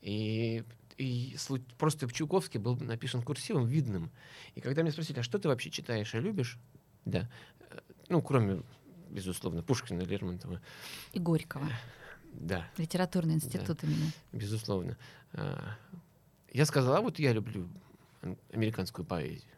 [0.00, 0.64] И,
[0.98, 1.36] и
[1.78, 4.10] просто в Чуковске был написан курсивом, видным.
[4.54, 6.58] И когда меня спросили, а что ты вообще читаешь и любишь?
[7.04, 7.28] Да.
[7.70, 7.78] Э,
[8.08, 8.62] Ну, кроме,
[9.10, 10.60] безусловно, Пушкина, Лермонтова.
[11.12, 11.68] И Горького.
[12.32, 14.10] Да, Литературный институт именно.
[14.32, 14.96] безусловно.
[15.34, 15.76] А,
[16.52, 17.68] Я сказал, а вот я люблю
[18.22, 19.50] ан- американскую поэзию.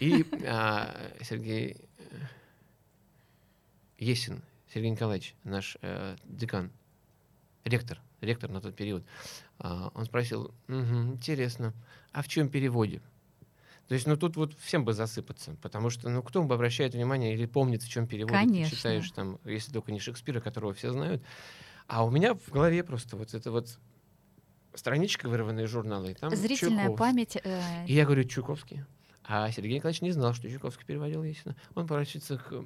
[0.00, 2.04] И а, Сергей э,
[3.98, 6.70] Есин, Сергей Николаевич, наш э, декан,
[7.64, 9.04] ректор, ректор на тот период,
[9.60, 11.74] он спросил, «Мгм, интересно,
[12.12, 13.02] а в чем переводе?
[13.88, 17.34] То есть, ну тут вот всем бы засыпаться, потому что, ну кто бы обращает внимание
[17.34, 18.70] или помнит, в чем перевод Конечно.
[18.70, 21.22] ты читаешь там, если только не Шекспира, которого все знают.
[21.88, 23.78] А у меня в голове просто вот это вот
[24.74, 26.98] страничка, вырванная из журнала, и там Зрительная Чуковский.
[26.98, 27.36] память.
[27.42, 28.84] э, И я говорю, Чуковский.
[29.24, 31.56] А Сергей Николаевич не знал, что Чуковский переводил Есина.
[31.74, 32.64] Он обращается к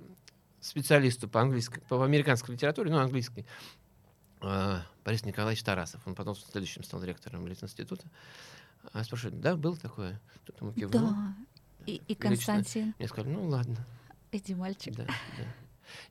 [0.60, 3.83] специалисту по английской, по американской литературе, ну, английской, а,
[5.04, 6.00] Борис Николаевич Тарасов.
[6.06, 8.06] Он потом в следующем стал ректором Литинститута.
[8.92, 10.20] А спрашивает, да, было такое?
[10.44, 11.10] Тут ему кивнул.
[11.10, 11.34] Да.
[11.86, 12.14] И, и.
[12.14, 13.86] Константин, Я сказал, ну ладно,
[14.32, 14.94] иди, мальчик.
[14.94, 15.44] да, да.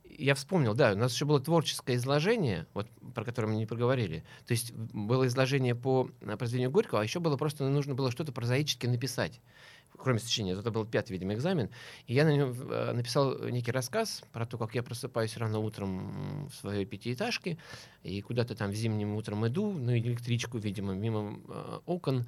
[0.03, 4.23] Я вспомнил, да, у нас еще было творческое изложение, вот про которое мы не проговорили.
[4.45, 8.31] То есть было изложение по а, произведению Горького, а еще было просто нужно было что-то
[8.31, 9.41] прозаически написать,
[9.97, 10.57] кроме сочинения.
[10.59, 11.69] Это был пятый, видимо, экзамен.
[12.07, 16.47] И я на нем э, написал некий рассказ про то, как я просыпаюсь рано утром
[16.47, 17.57] в своей пятиэтажке
[18.03, 22.25] и куда-то там зимним утром иду, на электричку, видимо, мимо э, окон,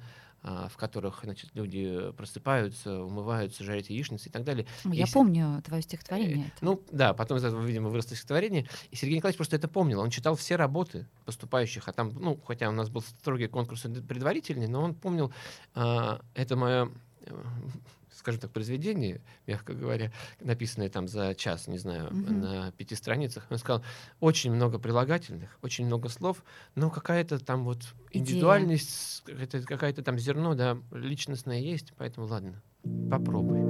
[0.48, 4.64] а, в которых, значит, люди просыпаются, умываются, жарят яичницы и так далее.
[4.84, 6.46] Ну, Я Если- помню твое стихотворение.
[6.54, 6.64] это.
[6.64, 8.68] Ну, да, потом из этого, видимо, выросло стихотворение.
[8.92, 9.98] И Сергей Николаевич просто это помнил.
[9.98, 14.68] Он читал все работы поступающих, а там, ну, хотя у нас был строгий конкурс предварительный,
[14.68, 15.32] но он помнил
[15.74, 16.88] а, это мое, э,
[18.12, 20.10] скажем так, произведение, мягко говоря,
[20.40, 22.40] написанное там за час, не знаю, Мгм.
[22.40, 23.46] на пяти страницах.
[23.50, 23.84] Он сказал,
[24.20, 26.42] очень много прилагательных, очень много слов,
[26.74, 32.62] но какая-то там вот индивидуальность, какая-то, какая-то там зерно, да, личностное есть, поэтому ладно,
[33.10, 33.60] попробуй.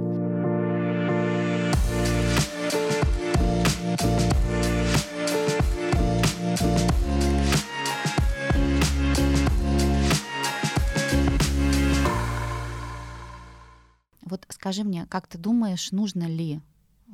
[14.27, 17.11] Вот скажи мне, как ты думаешь, нужно ли э,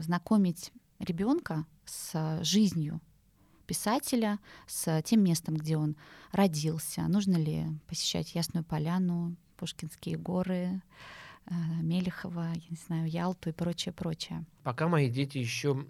[0.00, 3.00] знакомить ребенка с жизнью
[3.66, 5.96] писателя, с тем местом, где он
[6.30, 7.02] родился?
[7.08, 10.82] Нужно ли посещать Ясную Поляну, Пушкинские горы,
[11.46, 14.44] э, Мелехова, я не знаю, Ялту и прочее, прочее?
[14.62, 15.84] Пока мои дети еще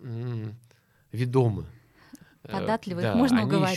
[1.13, 1.67] ведомы.
[2.45, 3.77] Э, Податливы, их да, можно они уговорить.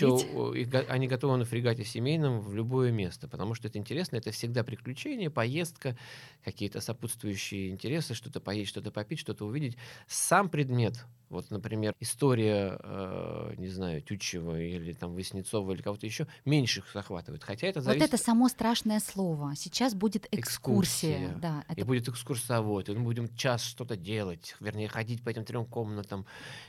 [0.65, 4.63] го- они готовы на фрегате семейном в любое место, потому что это интересно, это всегда
[4.63, 5.95] приключение, поездка,
[6.43, 9.78] какие-то сопутствующие интересы, что-то поесть, что-то попить, что-то увидеть.
[10.08, 16.28] Сам предмет, вот, например, история, э, не знаю, Тютчева или там Васнецова или кого-то еще,
[16.45, 17.43] меньше их захватывает.
[17.43, 18.08] Хотя это Вот зависит...
[18.13, 19.56] это само страшное слово.
[19.56, 21.17] Сейчас будет экскурсия.
[21.30, 21.38] Экскурсия.
[21.41, 25.45] Да, И это будет экскурсовод, и мы будем час что-то делать, вернее, ходить по этим
[25.45, 26.26] трем комнатам.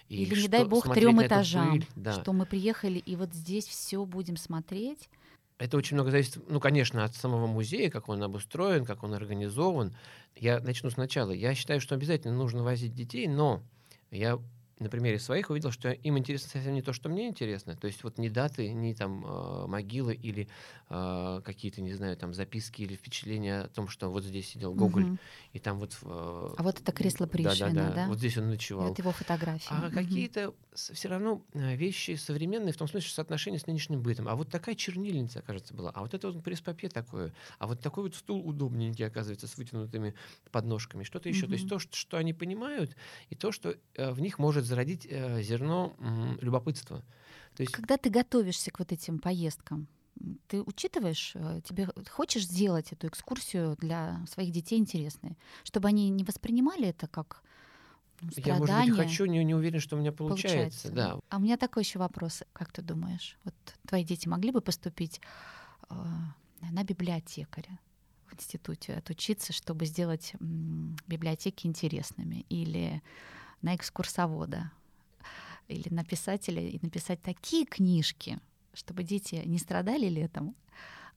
[0.09, 1.71] И Или, не что- дай бог, трем этажам.
[1.73, 1.87] пыль.
[1.97, 2.21] Да.
[2.21, 5.09] Что мы приехали, и вот здесь все будем смотреть.
[5.59, 9.95] Это очень много зависит, ну, конечно, от самого музея, как он обустроен, как он организован.
[10.37, 11.31] Я начну сначала.
[11.31, 13.63] Я считаю, что обязательно нужно возить детей, но
[14.11, 14.39] я
[14.79, 17.77] на примере своих увидел, что им интересно совсем не то, что мне интересно.
[17.77, 20.49] То есть вот не даты, не там э, могилы или
[20.91, 25.05] э, какие-то, не знаю, там записки или впечатления о том, что вот здесь сидел Гоголь,
[25.05, 25.19] Мгм.
[25.53, 25.97] и там вот...
[26.03, 28.07] э, А вот это кресло Пришвина, да-да-да, да?
[28.09, 28.89] Вот здесь он И ночевал.
[28.89, 29.73] Вот его фотографии.
[29.73, 29.95] А Мгм.
[29.95, 34.29] какие-то все равно э, вещи современные, в том смысле, что соотношение с нынешним бытом.
[34.29, 35.91] А вот такая чернильница, кажется, была.
[35.91, 37.35] А вот это вот пресс-папье такое.
[37.59, 40.15] А вот такой вот стул удобненький, оказывается, с вытянутыми
[40.53, 41.03] подножками.
[41.03, 41.49] Что-то еще.
[41.49, 42.97] То есть то, что, что они понимают,
[43.29, 45.95] и то, что э, в них может зародить э, зерно
[46.41, 47.05] любопытства.
[47.57, 49.89] То есть Когда ты готовишься к вот этим поездкам,
[50.49, 56.25] ты учитываешь, э, тебе хочешь сделать эту экскурсию для своих детей интересной, чтобы они не
[56.25, 57.43] воспринимали это как
[58.21, 58.95] ну, я, может страдание?
[58.95, 60.91] быть, хочу, не, не уверен, что у меня получается.
[60.91, 61.19] Да.
[61.29, 62.43] А у меня такой еще вопрос.
[62.53, 63.55] Как ты думаешь, вот
[63.87, 65.21] твои дети могли бы поступить
[65.91, 65.95] э,
[66.71, 67.79] на библиотекаря
[68.27, 70.33] в институте, отучиться, чтобы сделать
[71.07, 72.47] библиотеки интересными?
[72.49, 73.03] Или
[73.63, 74.71] на экскурсовода?
[75.69, 78.39] Или на писателя и написать такие книжки,
[78.73, 80.55] чтобы дети не страдали летом,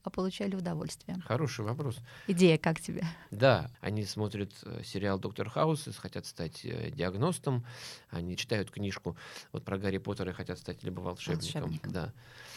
[0.02, 1.17] а получали удовольствие?
[1.25, 1.97] Хороший вопрос.
[2.25, 3.04] Идея как тебе?
[3.32, 7.65] Да, они смотрят э, сериал «Доктор Хаус» и хотят стать э, диагностом,
[8.10, 9.17] они читают книжку
[9.52, 11.91] вот про Гарри Поттера и хотят стать либо волшебником, Волшебником.
[11.91, 12.13] да,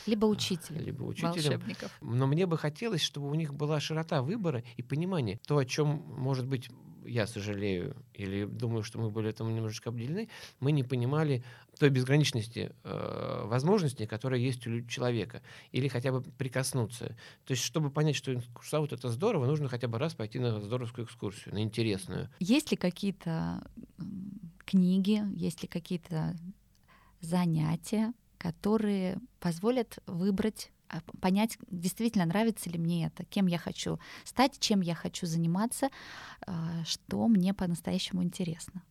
[0.06, 1.32] Либо учителем либо учителем.
[1.32, 1.98] волшебников.
[2.00, 5.38] Но мне бы хотелось, чтобы у них была широта выбора и понимание.
[5.46, 6.70] То, о чем, может быть,
[7.06, 10.28] я сожалею или думаю, что мы были этому немножечко обделены,
[10.60, 11.44] мы не понимали
[11.78, 17.16] той безграничности э, возможностей, которая есть у человека, или хотя бы прикоснуться.
[17.44, 21.06] То есть, чтобы понять, что экскурсовод это здорово, нужно хотя бы раз пойти на здоровскую
[21.06, 22.28] экскурсию, на интересную.
[22.38, 23.66] Есть ли какие-то
[24.64, 26.36] книги, есть ли какие-то
[27.20, 30.70] занятия, которые позволят выбрать,
[31.20, 35.88] понять, действительно нравится ли мне это, кем я хочу стать, чем я хочу заниматься,
[36.46, 38.82] а, что мне по-настоящему интересно.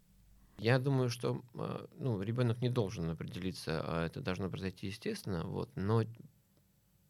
[0.57, 5.71] Я думаю, что э, ну, ребенок не должен определиться, а это должно произойти естественно, вот,
[5.75, 6.03] но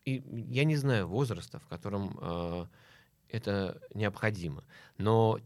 [0.05, 2.65] и я не знаю возраста, в котором э,
[3.27, 4.63] это необходимо,
[4.97, 5.39] но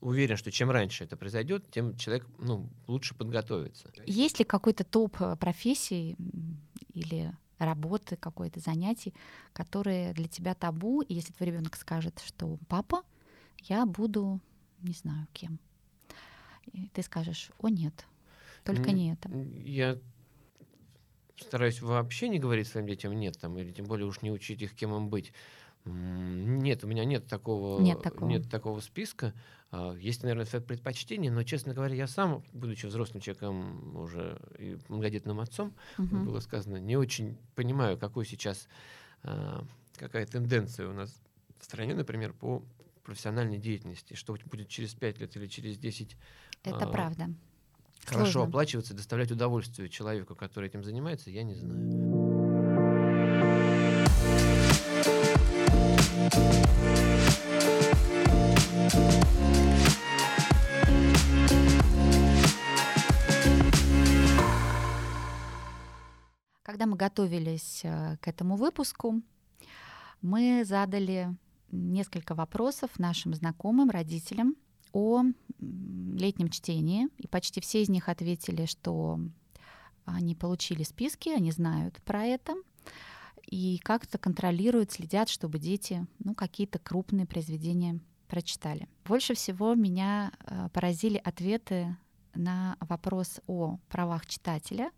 [0.00, 3.90] уверен, что чем раньше это произойдет, тем человек ну, лучше подготовится.
[4.04, 6.16] Есть ли какой-то топ профессий
[6.92, 9.14] или работы, какое-то занятий,
[9.52, 13.02] которые для тебя табу, и если твой ребенок скажет, что папа,
[13.62, 14.40] я буду,
[14.82, 15.58] не знаю, кем,
[16.72, 18.06] и ты скажешь, о нет,
[18.64, 19.28] только не это.
[19.64, 19.98] Я
[21.40, 24.74] стараюсь вообще не говорить своим детям нет, там, или тем более уж не учить их,
[24.74, 25.32] кем им быть.
[25.86, 28.30] Нет, у меня нет такого, Нет такого.
[28.30, 29.34] нет такого списка.
[29.70, 34.78] А, Есть, наверное, свои предпочтения, но, честно говоря, я сам, будучи взрослым человеком уже и
[34.88, 36.24] многодетным отцом, Мгм.
[36.24, 38.68] было сказано, не очень понимаю, какой сейчас,
[39.22, 39.64] а,
[39.96, 41.20] какая тенденция у нас
[41.60, 42.64] в стране, например, по
[43.04, 46.16] профессиональной деятельности, что будет через 5 лет или через 10
[46.64, 47.28] Это а, правда.
[48.04, 48.44] хорошо Сложно.
[48.44, 52.45] оплачиваться, доставлять удовольствие человеку, который этим занимается, я не знаю.
[66.76, 69.22] Когда мы готовились э, к этому выпуску,
[70.20, 71.34] мы задали
[71.72, 74.56] несколько вопросов нашим знакомым, родителям
[74.92, 75.22] о
[75.58, 79.18] летнем чтении, и почти все из них ответили, что
[80.04, 82.54] они получили списки, они знают про это,
[83.46, 88.86] и как-то контролируют, следят, чтобы дети ну, какие-то крупные произведения прочитали.
[89.06, 91.96] Больше всего меня э, поразили ответы
[92.34, 94.90] на вопрос о правах читателя.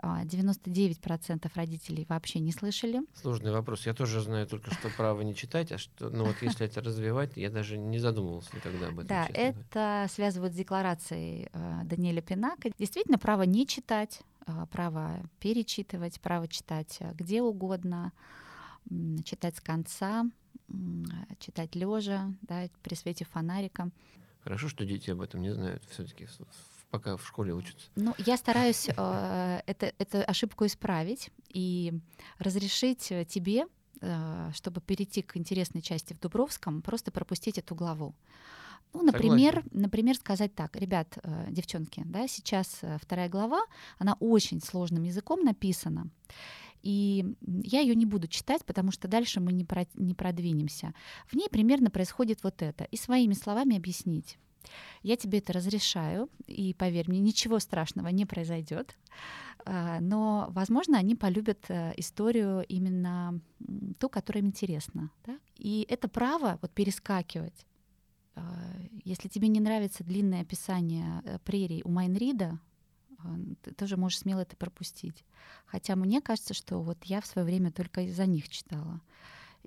[0.00, 3.00] А, 99% родителей вообще не слышали.
[3.14, 3.84] Сложный вопрос.
[3.84, 7.32] Я тоже знаю только, что право не читать, а что, ну вот если это развивать,
[7.36, 9.08] я даже не задумывался никогда об этом.
[9.08, 12.70] Да, честно это связывают с декларацией э, Даниэля Пинака.
[12.78, 18.12] Действительно, право не читать, э, право перечитывать, право читать э, где угодно,
[19.24, 20.26] читать с конца,
[20.68, 20.72] э,
[21.40, 23.90] читать лежа, да, при свете фонарика.
[24.44, 26.28] Хорошо, что дети об этом не знают все-таки,
[26.90, 27.88] пока в школе учатся.
[27.96, 31.92] Ну, я стараюсь э, это, эту ошибку исправить и
[32.38, 33.66] разрешить э, тебе,
[34.00, 38.14] э, чтобы перейти к интересной части в Дубровском, просто пропустить эту главу.
[38.94, 43.60] Ну, например, например, сказать так, ребят, э, девчонки, да, сейчас э, вторая глава,
[43.98, 46.08] она очень сложным языком написана,
[46.82, 50.94] и я ее не буду читать, потому что дальше мы не, про- не продвинемся.
[51.26, 54.38] В ней примерно происходит вот это, и своими словами объяснить.
[55.02, 58.96] Я тебе это разрешаю, и поверь мне, ничего страшного не произойдет.
[59.64, 63.40] А, Но, возможно, они полюбят э, историю именно
[63.98, 65.10] ту, которая им интересна.
[65.26, 65.38] да.
[65.56, 67.66] И это право вот перескакивать.
[68.34, 68.42] А,
[69.04, 72.58] Если тебе не нравится длинное описание э, прерий у Майнрида,
[73.18, 75.24] а, ты тоже можешь смело это пропустить.
[75.66, 79.00] Хотя мне кажется, что вот я в свое время только из-за них читала.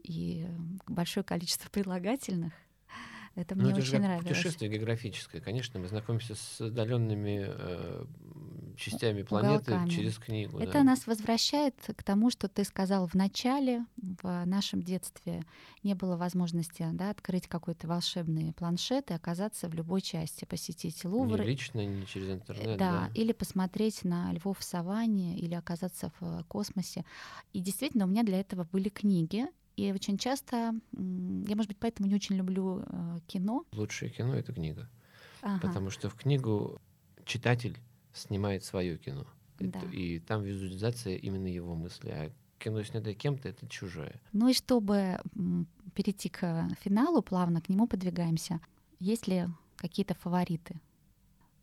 [0.04, 0.52] И э,
[0.88, 2.54] большое количество прилагательных.
[3.36, 4.28] Это Ну, мне это же очень как нравилось.
[4.28, 5.42] путешествие географическое.
[5.42, 8.06] Конечно, мы знакомимся с отдаленными э,
[8.78, 9.90] частями планеты Уголками.
[9.90, 10.60] через книгу.
[10.60, 10.84] Это да.
[10.84, 13.86] нас возвращает к тому, что ты сказал в начале.
[14.22, 15.44] В нашем детстве
[15.84, 21.40] не было возможности да, открыть какой-то волшебный планшет и оказаться в любой части, посетить Лувр.
[21.40, 22.78] Не лично, не через интернет.
[22.78, 27.06] да, Да, или посмотреть на львов в саванне, или оказаться в э, космосе.
[27.54, 29.46] И действительно, у меня для этого были книги.
[29.82, 30.56] И очень часто,
[30.92, 33.66] я, может быть, поэтому не очень люблю э, кино.
[33.72, 34.88] Лучшее кино это книга.
[35.42, 36.80] Ага, Потому что в книгу
[37.26, 37.76] читатель
[38.14, 39.26] снимает свое кино.
[39.58, 39.80] Да.
[39.92, 42.10] И там визуализация именно его мысли.
[42.12, 44.22] А кино, снятое кем-то, это чужое.
[44.34, 45.20] Ну и чтобы
[45.96, 48.60] перейти к финалу, плавно к нему подвигаемся.
[49.00, 50.80] Есть ли какие-то фавориты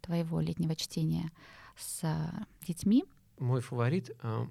[0.01, 1.31] твоего летнего чтения
[1.77, 3.05] с а, детьми?
[3.39, 4.49] Мой фаворит а,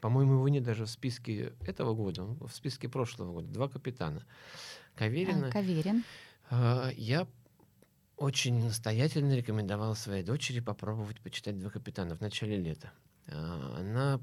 [0.00, 3.48] по-моему, его нет даже в списке этого года, в списке прошлого года.
[3.48, 4.24] Два капитана.
[4.94, 5.48] Каверина.
[5.48, 6.04] А, Каверин.
[6.50, 7.26] А, я
[8.16, 12.92] очень настоятельно рекомендовал своей дочери попробовать почитать «Два капитана» в начале лета.
[13.28, 14.20] А, она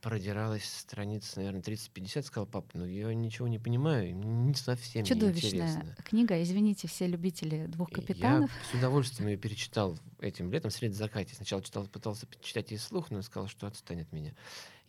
[0.00, 5.96] продиралась страниц, наверное, 30-50, сказал, пап, ну я ничего не понимаю, не совсем Чудовищная интересно.
[6.04, 8.50] книга, извините, все любители «Двух капитанов».
[8.50, 11.34] Я с удовольствием ее перечитал этим летом, среди закате.
[11.34, 14.34] Сначала читал, пытался читать ей слух, но сказал, что отстань от меня.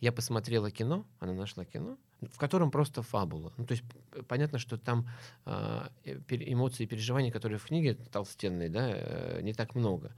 [0.00, 3.52] Я посмотрела кино, она нашла кино, в котором просто фабула.
[3.58, 3.84] Ну, то есть
[4.28, 5.06] понятно, что там
[5.44, 5.88] э,
[6.28, 10.14] эмоции и переживания, которые в книге толстенной, да, э, не так много.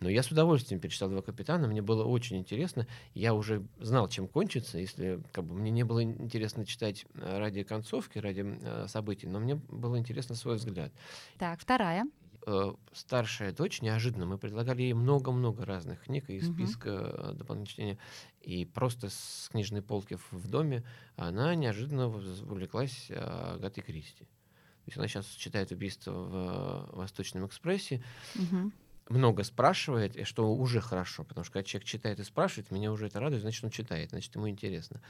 [0.00, 2.86] Но я с удовольствием перечитал «Два капитана», мне было очень интересно.
[3.14, 8.18] Я уже знал, чем кончится, если как бы, мне не было интересно читать ради концовки,
[8.18, 10.92] ради э, событий, но мне было интересно свой взгляд.
[11.38, 12.06] Так, вторая.
[12.48, 17.98] Э, старшая дочь, неожиданно, мы предлагали ей много-много разных книг из списка uh дополнительного чтения,
[18.40, 20.84] и просто с книжной полки в доме
[21.16, 24.24] она неожиданно увлеклась Агатой Кристи.
[24.24, 28.04] То есть она сейчас читает «Убийство в Восточном экспрессе»,
[28.36, 28.70] uh
[29.08, 33.06] много спрашивает, и что уже хорошо, потому что когда человек читает и спрашивает, меня уже
[33.06, 35.00] это радует, значит, он читает, значит, ему интересно.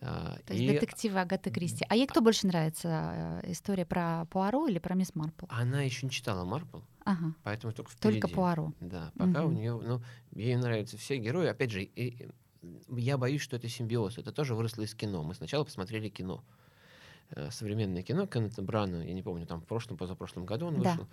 [0.00, 0.58] А, То и...
[0.62, 1.84] есть детективы Агаты Кристи.
[1.88, 3.40] А ей кто больше нравится?
[3.44, 5.46] Э, история про Пуаро или про мисс Марпл?
[5.48, 7.34] Она еще не читала Марпл, ага.
[7.42, 8.20] поэтому только впереди.
[8.20, 8.72] Только Пуаро.
[8.80, 9.52] Да, пока угу.
[9.52, 10.02] у нее, ну,
[10.34, 11.48] ей нравятся все герои.
[11.48, 12.30] Опять же, и,
[12.88, 14.18] я боюсь, что это симбиоз.
[14.18, 15.22] Это тоже выросло из кино.
[15.22, 16.44] Мы сначала посмотрели кино
[17.50, 21.04] современное кино Кеннета Брана, я не помню, там в прошлом, позапрошлом году он вышел.
[21.04, 21.08] Да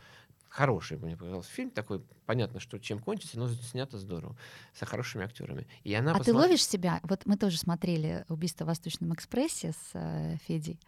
[0.50, 4.36] хороший, мне показался фильм такой, понятно, что чем кончится, но снято здорово,
[4.74, 5.68] с хорошими актерами.
[5.84, 6.32] И она а посмотр...
[6.32, 10.80] ты ловишь себя, вот мы тоже смотрели «Убийство в Восточном экспрессе» с э, Федей,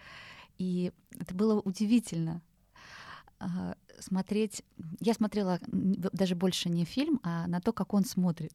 [0.57, 2.41] и это было удивительно
[3.39, 3.45] э,
[3.99, 4.63] смотреть,
[4.99, 8.53] я смотрела даже больше не фильм, а на то, как он смотрит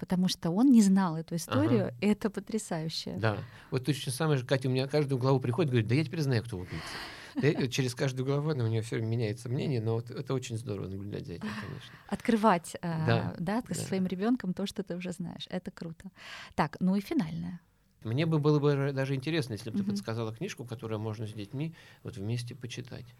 [0.00, 1.94] потому что он не знал эту историю, ага.
[2.00, 3.16] и это потрясающе.
[3.18, 3.36] Да,
[3.70, 6.42] вот точно самое же, Катя, у меня каждую главу приходит, говорит, да я теперь знаю,
[6.42, 7.68] кто убийца.
[7.70, 11.34] Через каждую главу у меня все время меняется мнение, но это очень здорово наблюдать за
[11.34, 11.94] этим, конечно.
[12.08, 13.74] Открывать э, да, да, да.
[13.74, 15.46] своим ребенком то, что ты уже знаешь.
[15.50, 16.10] Это круто.
[16.54, 17.60] Так, ну и финальное.
[18.02, 21.74] Мне бы было бы даже интересно, если бы ты подсказала книжку, которую можно с детьми
[22.02, 23.14] вот вместе почитать.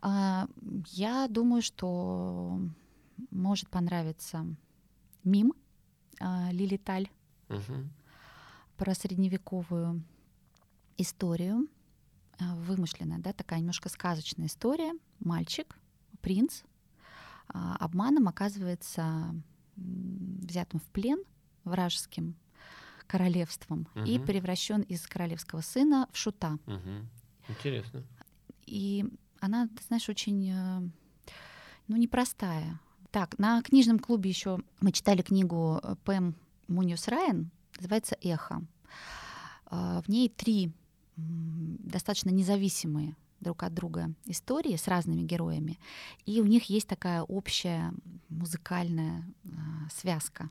[0.00, 0.48] А,
[0.86, 2.58] я думаю, что
[3.30, 4.46] может понравиться
[5.24, 5.52] мим
[6.20, 7.10] а, Лили Таль
[7.48, 7.88] угу.
[8.76, 10.02] про средневековую
[10.96, 11.68] историю
[12.38, 14.92] а, вымышленная, да, такая немножко сказочная история.
[15.18, 15.76] Мальчик,
[16.20, 16.62] принц,
[17.48, 19.34] а, обманом оказывается
[19.76, 21.22] взятым в плен
[21.64, 22.36] вражеским
[23.06, 24.04] королевством угу.
[24.04, 26.58] и превращен из королевского сына в шута.
[26.66, 27.08] Угу.
[27.48, 28.04] Интересно.
[28.66, 29.04] И
[29.40, 30.80] она, ты знаешь, очень э,
[31.88, 32.78] ну, непростая.
[33.10, 36.36] Так, на книжном клубе еще мы читали книгу э, Пэм
[36.68, 38.62] Муниус Райан, называется «Эхо».
[39.66, 40.72] А, в ней три
[41.16, 45.78] достаточно независимые друг от друга истории с разными героями,
[46.24, 47.92] и у них есть такая общая
[48.28, 49.48] музыкальная э,
[49.92, 50.50] связка.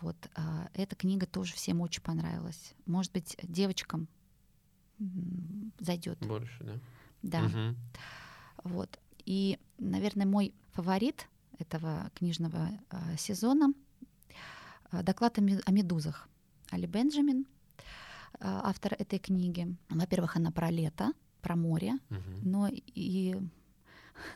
[0.00, 0.40] Вот э,
[0.74, 2.74] эта книга тоже всем очень понравилась.
[2.84, 4.06] Может быть, девочкам
[5.78, 6.18] зайдет.
[6.26, 6.80] Больше, да?
[7.22, 7.44] Да.
[7.46, 7.76] Угу.
[8.64, 8.98] Вот.
[9.24, 11.26] И, наверное, мой фаворит
[11.58, 13.72] этого книжного э, сезона
[14.92, 16.28] э, доклад о, медузах.
[16.70, 17.46] Али Бенджамин—
[18.40, 19.76] Э, автор этой книги.
[19.88, 22.20] Во-первых, она про лето, про море, угу.
[22.42, 23.36] но и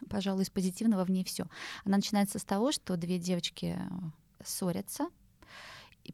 [0.09, 1.47] пожалуй, из позитивного в ней все.
[1.85, 3.79] Она начинается с того, что две девочки
[4.43, 5.09] ссорятся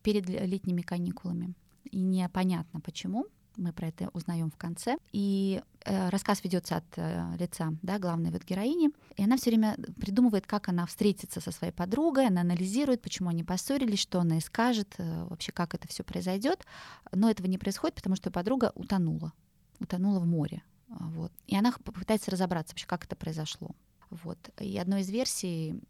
[0.02, 1.54] перед летними каникулами.
[1.84, 3.26] И непонятно почему
[3.58, 4.96] мы про это узнаем в конце.
[5.12, 8.90] И э, рассказ ведется от э, лица да, главной вот героини.
[9.16, 13.44] И она все время придумывает, как она встретится со своей подругой, она анализирует, почему они
[13.44, 16.64] поссорились, что она и скажет, э, вообще как это все произойдет.
[17.12, 19.32] Но этого не происходит, потому что подруга утонула,
[19.80, 20.62] утонула в море.
[20.88, 21.32] Вот.
[21.46, 23.74] И она пытается разобраться вообще, как это произошло.
[24.10, 24.38] Вот.
[24.58, 25.80] И одной из версий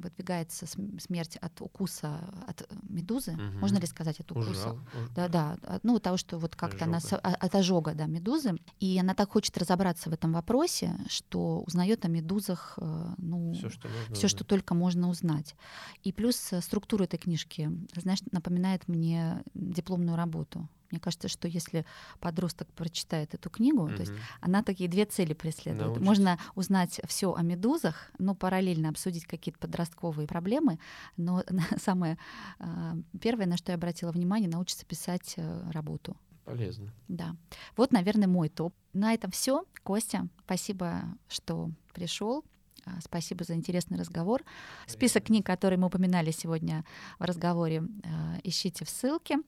[0.00, 3.32] выдвигается смерть от укуса от медузы.
[3.32, 3.58] Угу.
[3.60, 4.50] Можно ли сказать от укуса?
[4.50, 4.78] Ужал.
[5.14, 5.56] Да, да.
[5.82, 8.56] Ну, того, что вот как-то она а, от ожога, да, медузы.
[8.78, 13.68] И она так хочет разобраться в этом вопросе, что узнает о медузах, э, ну, все,
[13.68, 15.54] что, все, что только можно узнать.
[16.02, 20.68] И плюс э, структура этой книжки, знаешь, напоминает мне дипломную работу.
[20.90, 21.84] Мне кажется, что если
[22.18, 23.94] подросток прочитает эту книгу, угу.
[23.94, 25.86] то есть она такие две цели преследует.
[25.86, 26.04] Научится.
[26.04, 30.78] Можно узнать все о медузах, но параллельно обсудить какие-то подростковые проблемы.
[31.16, 31.44] Но
[31.78, 32.18] самое
[32.58, 36.16] а, первое, на что я обратила внимание, научиться писать э, работу.
[36.44, 36.92] Полезно.
[37.08, 37.36] Да.
[37.76, 38.74] Вот, наверное, мой топ.
[38.92, 39.64] На этом все.
[39.84, 42.44] Костя, спасибо, что пришел.
[42.84, 44.42] А, спасибо за интересный разговор.
[44.86, 46.84] Список книг, которые мы упоминали сегодня
[47.18, 49.38] в разговоре, а, ищите в ссылке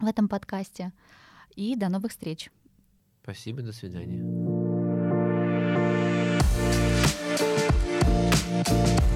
[0.00, 0.92] в этом подкасте.
[1.54, 2.50] И до новых встреч.
[3.22, 4.20] Спасибо, до свидания.
[8.62, 9.09] thank you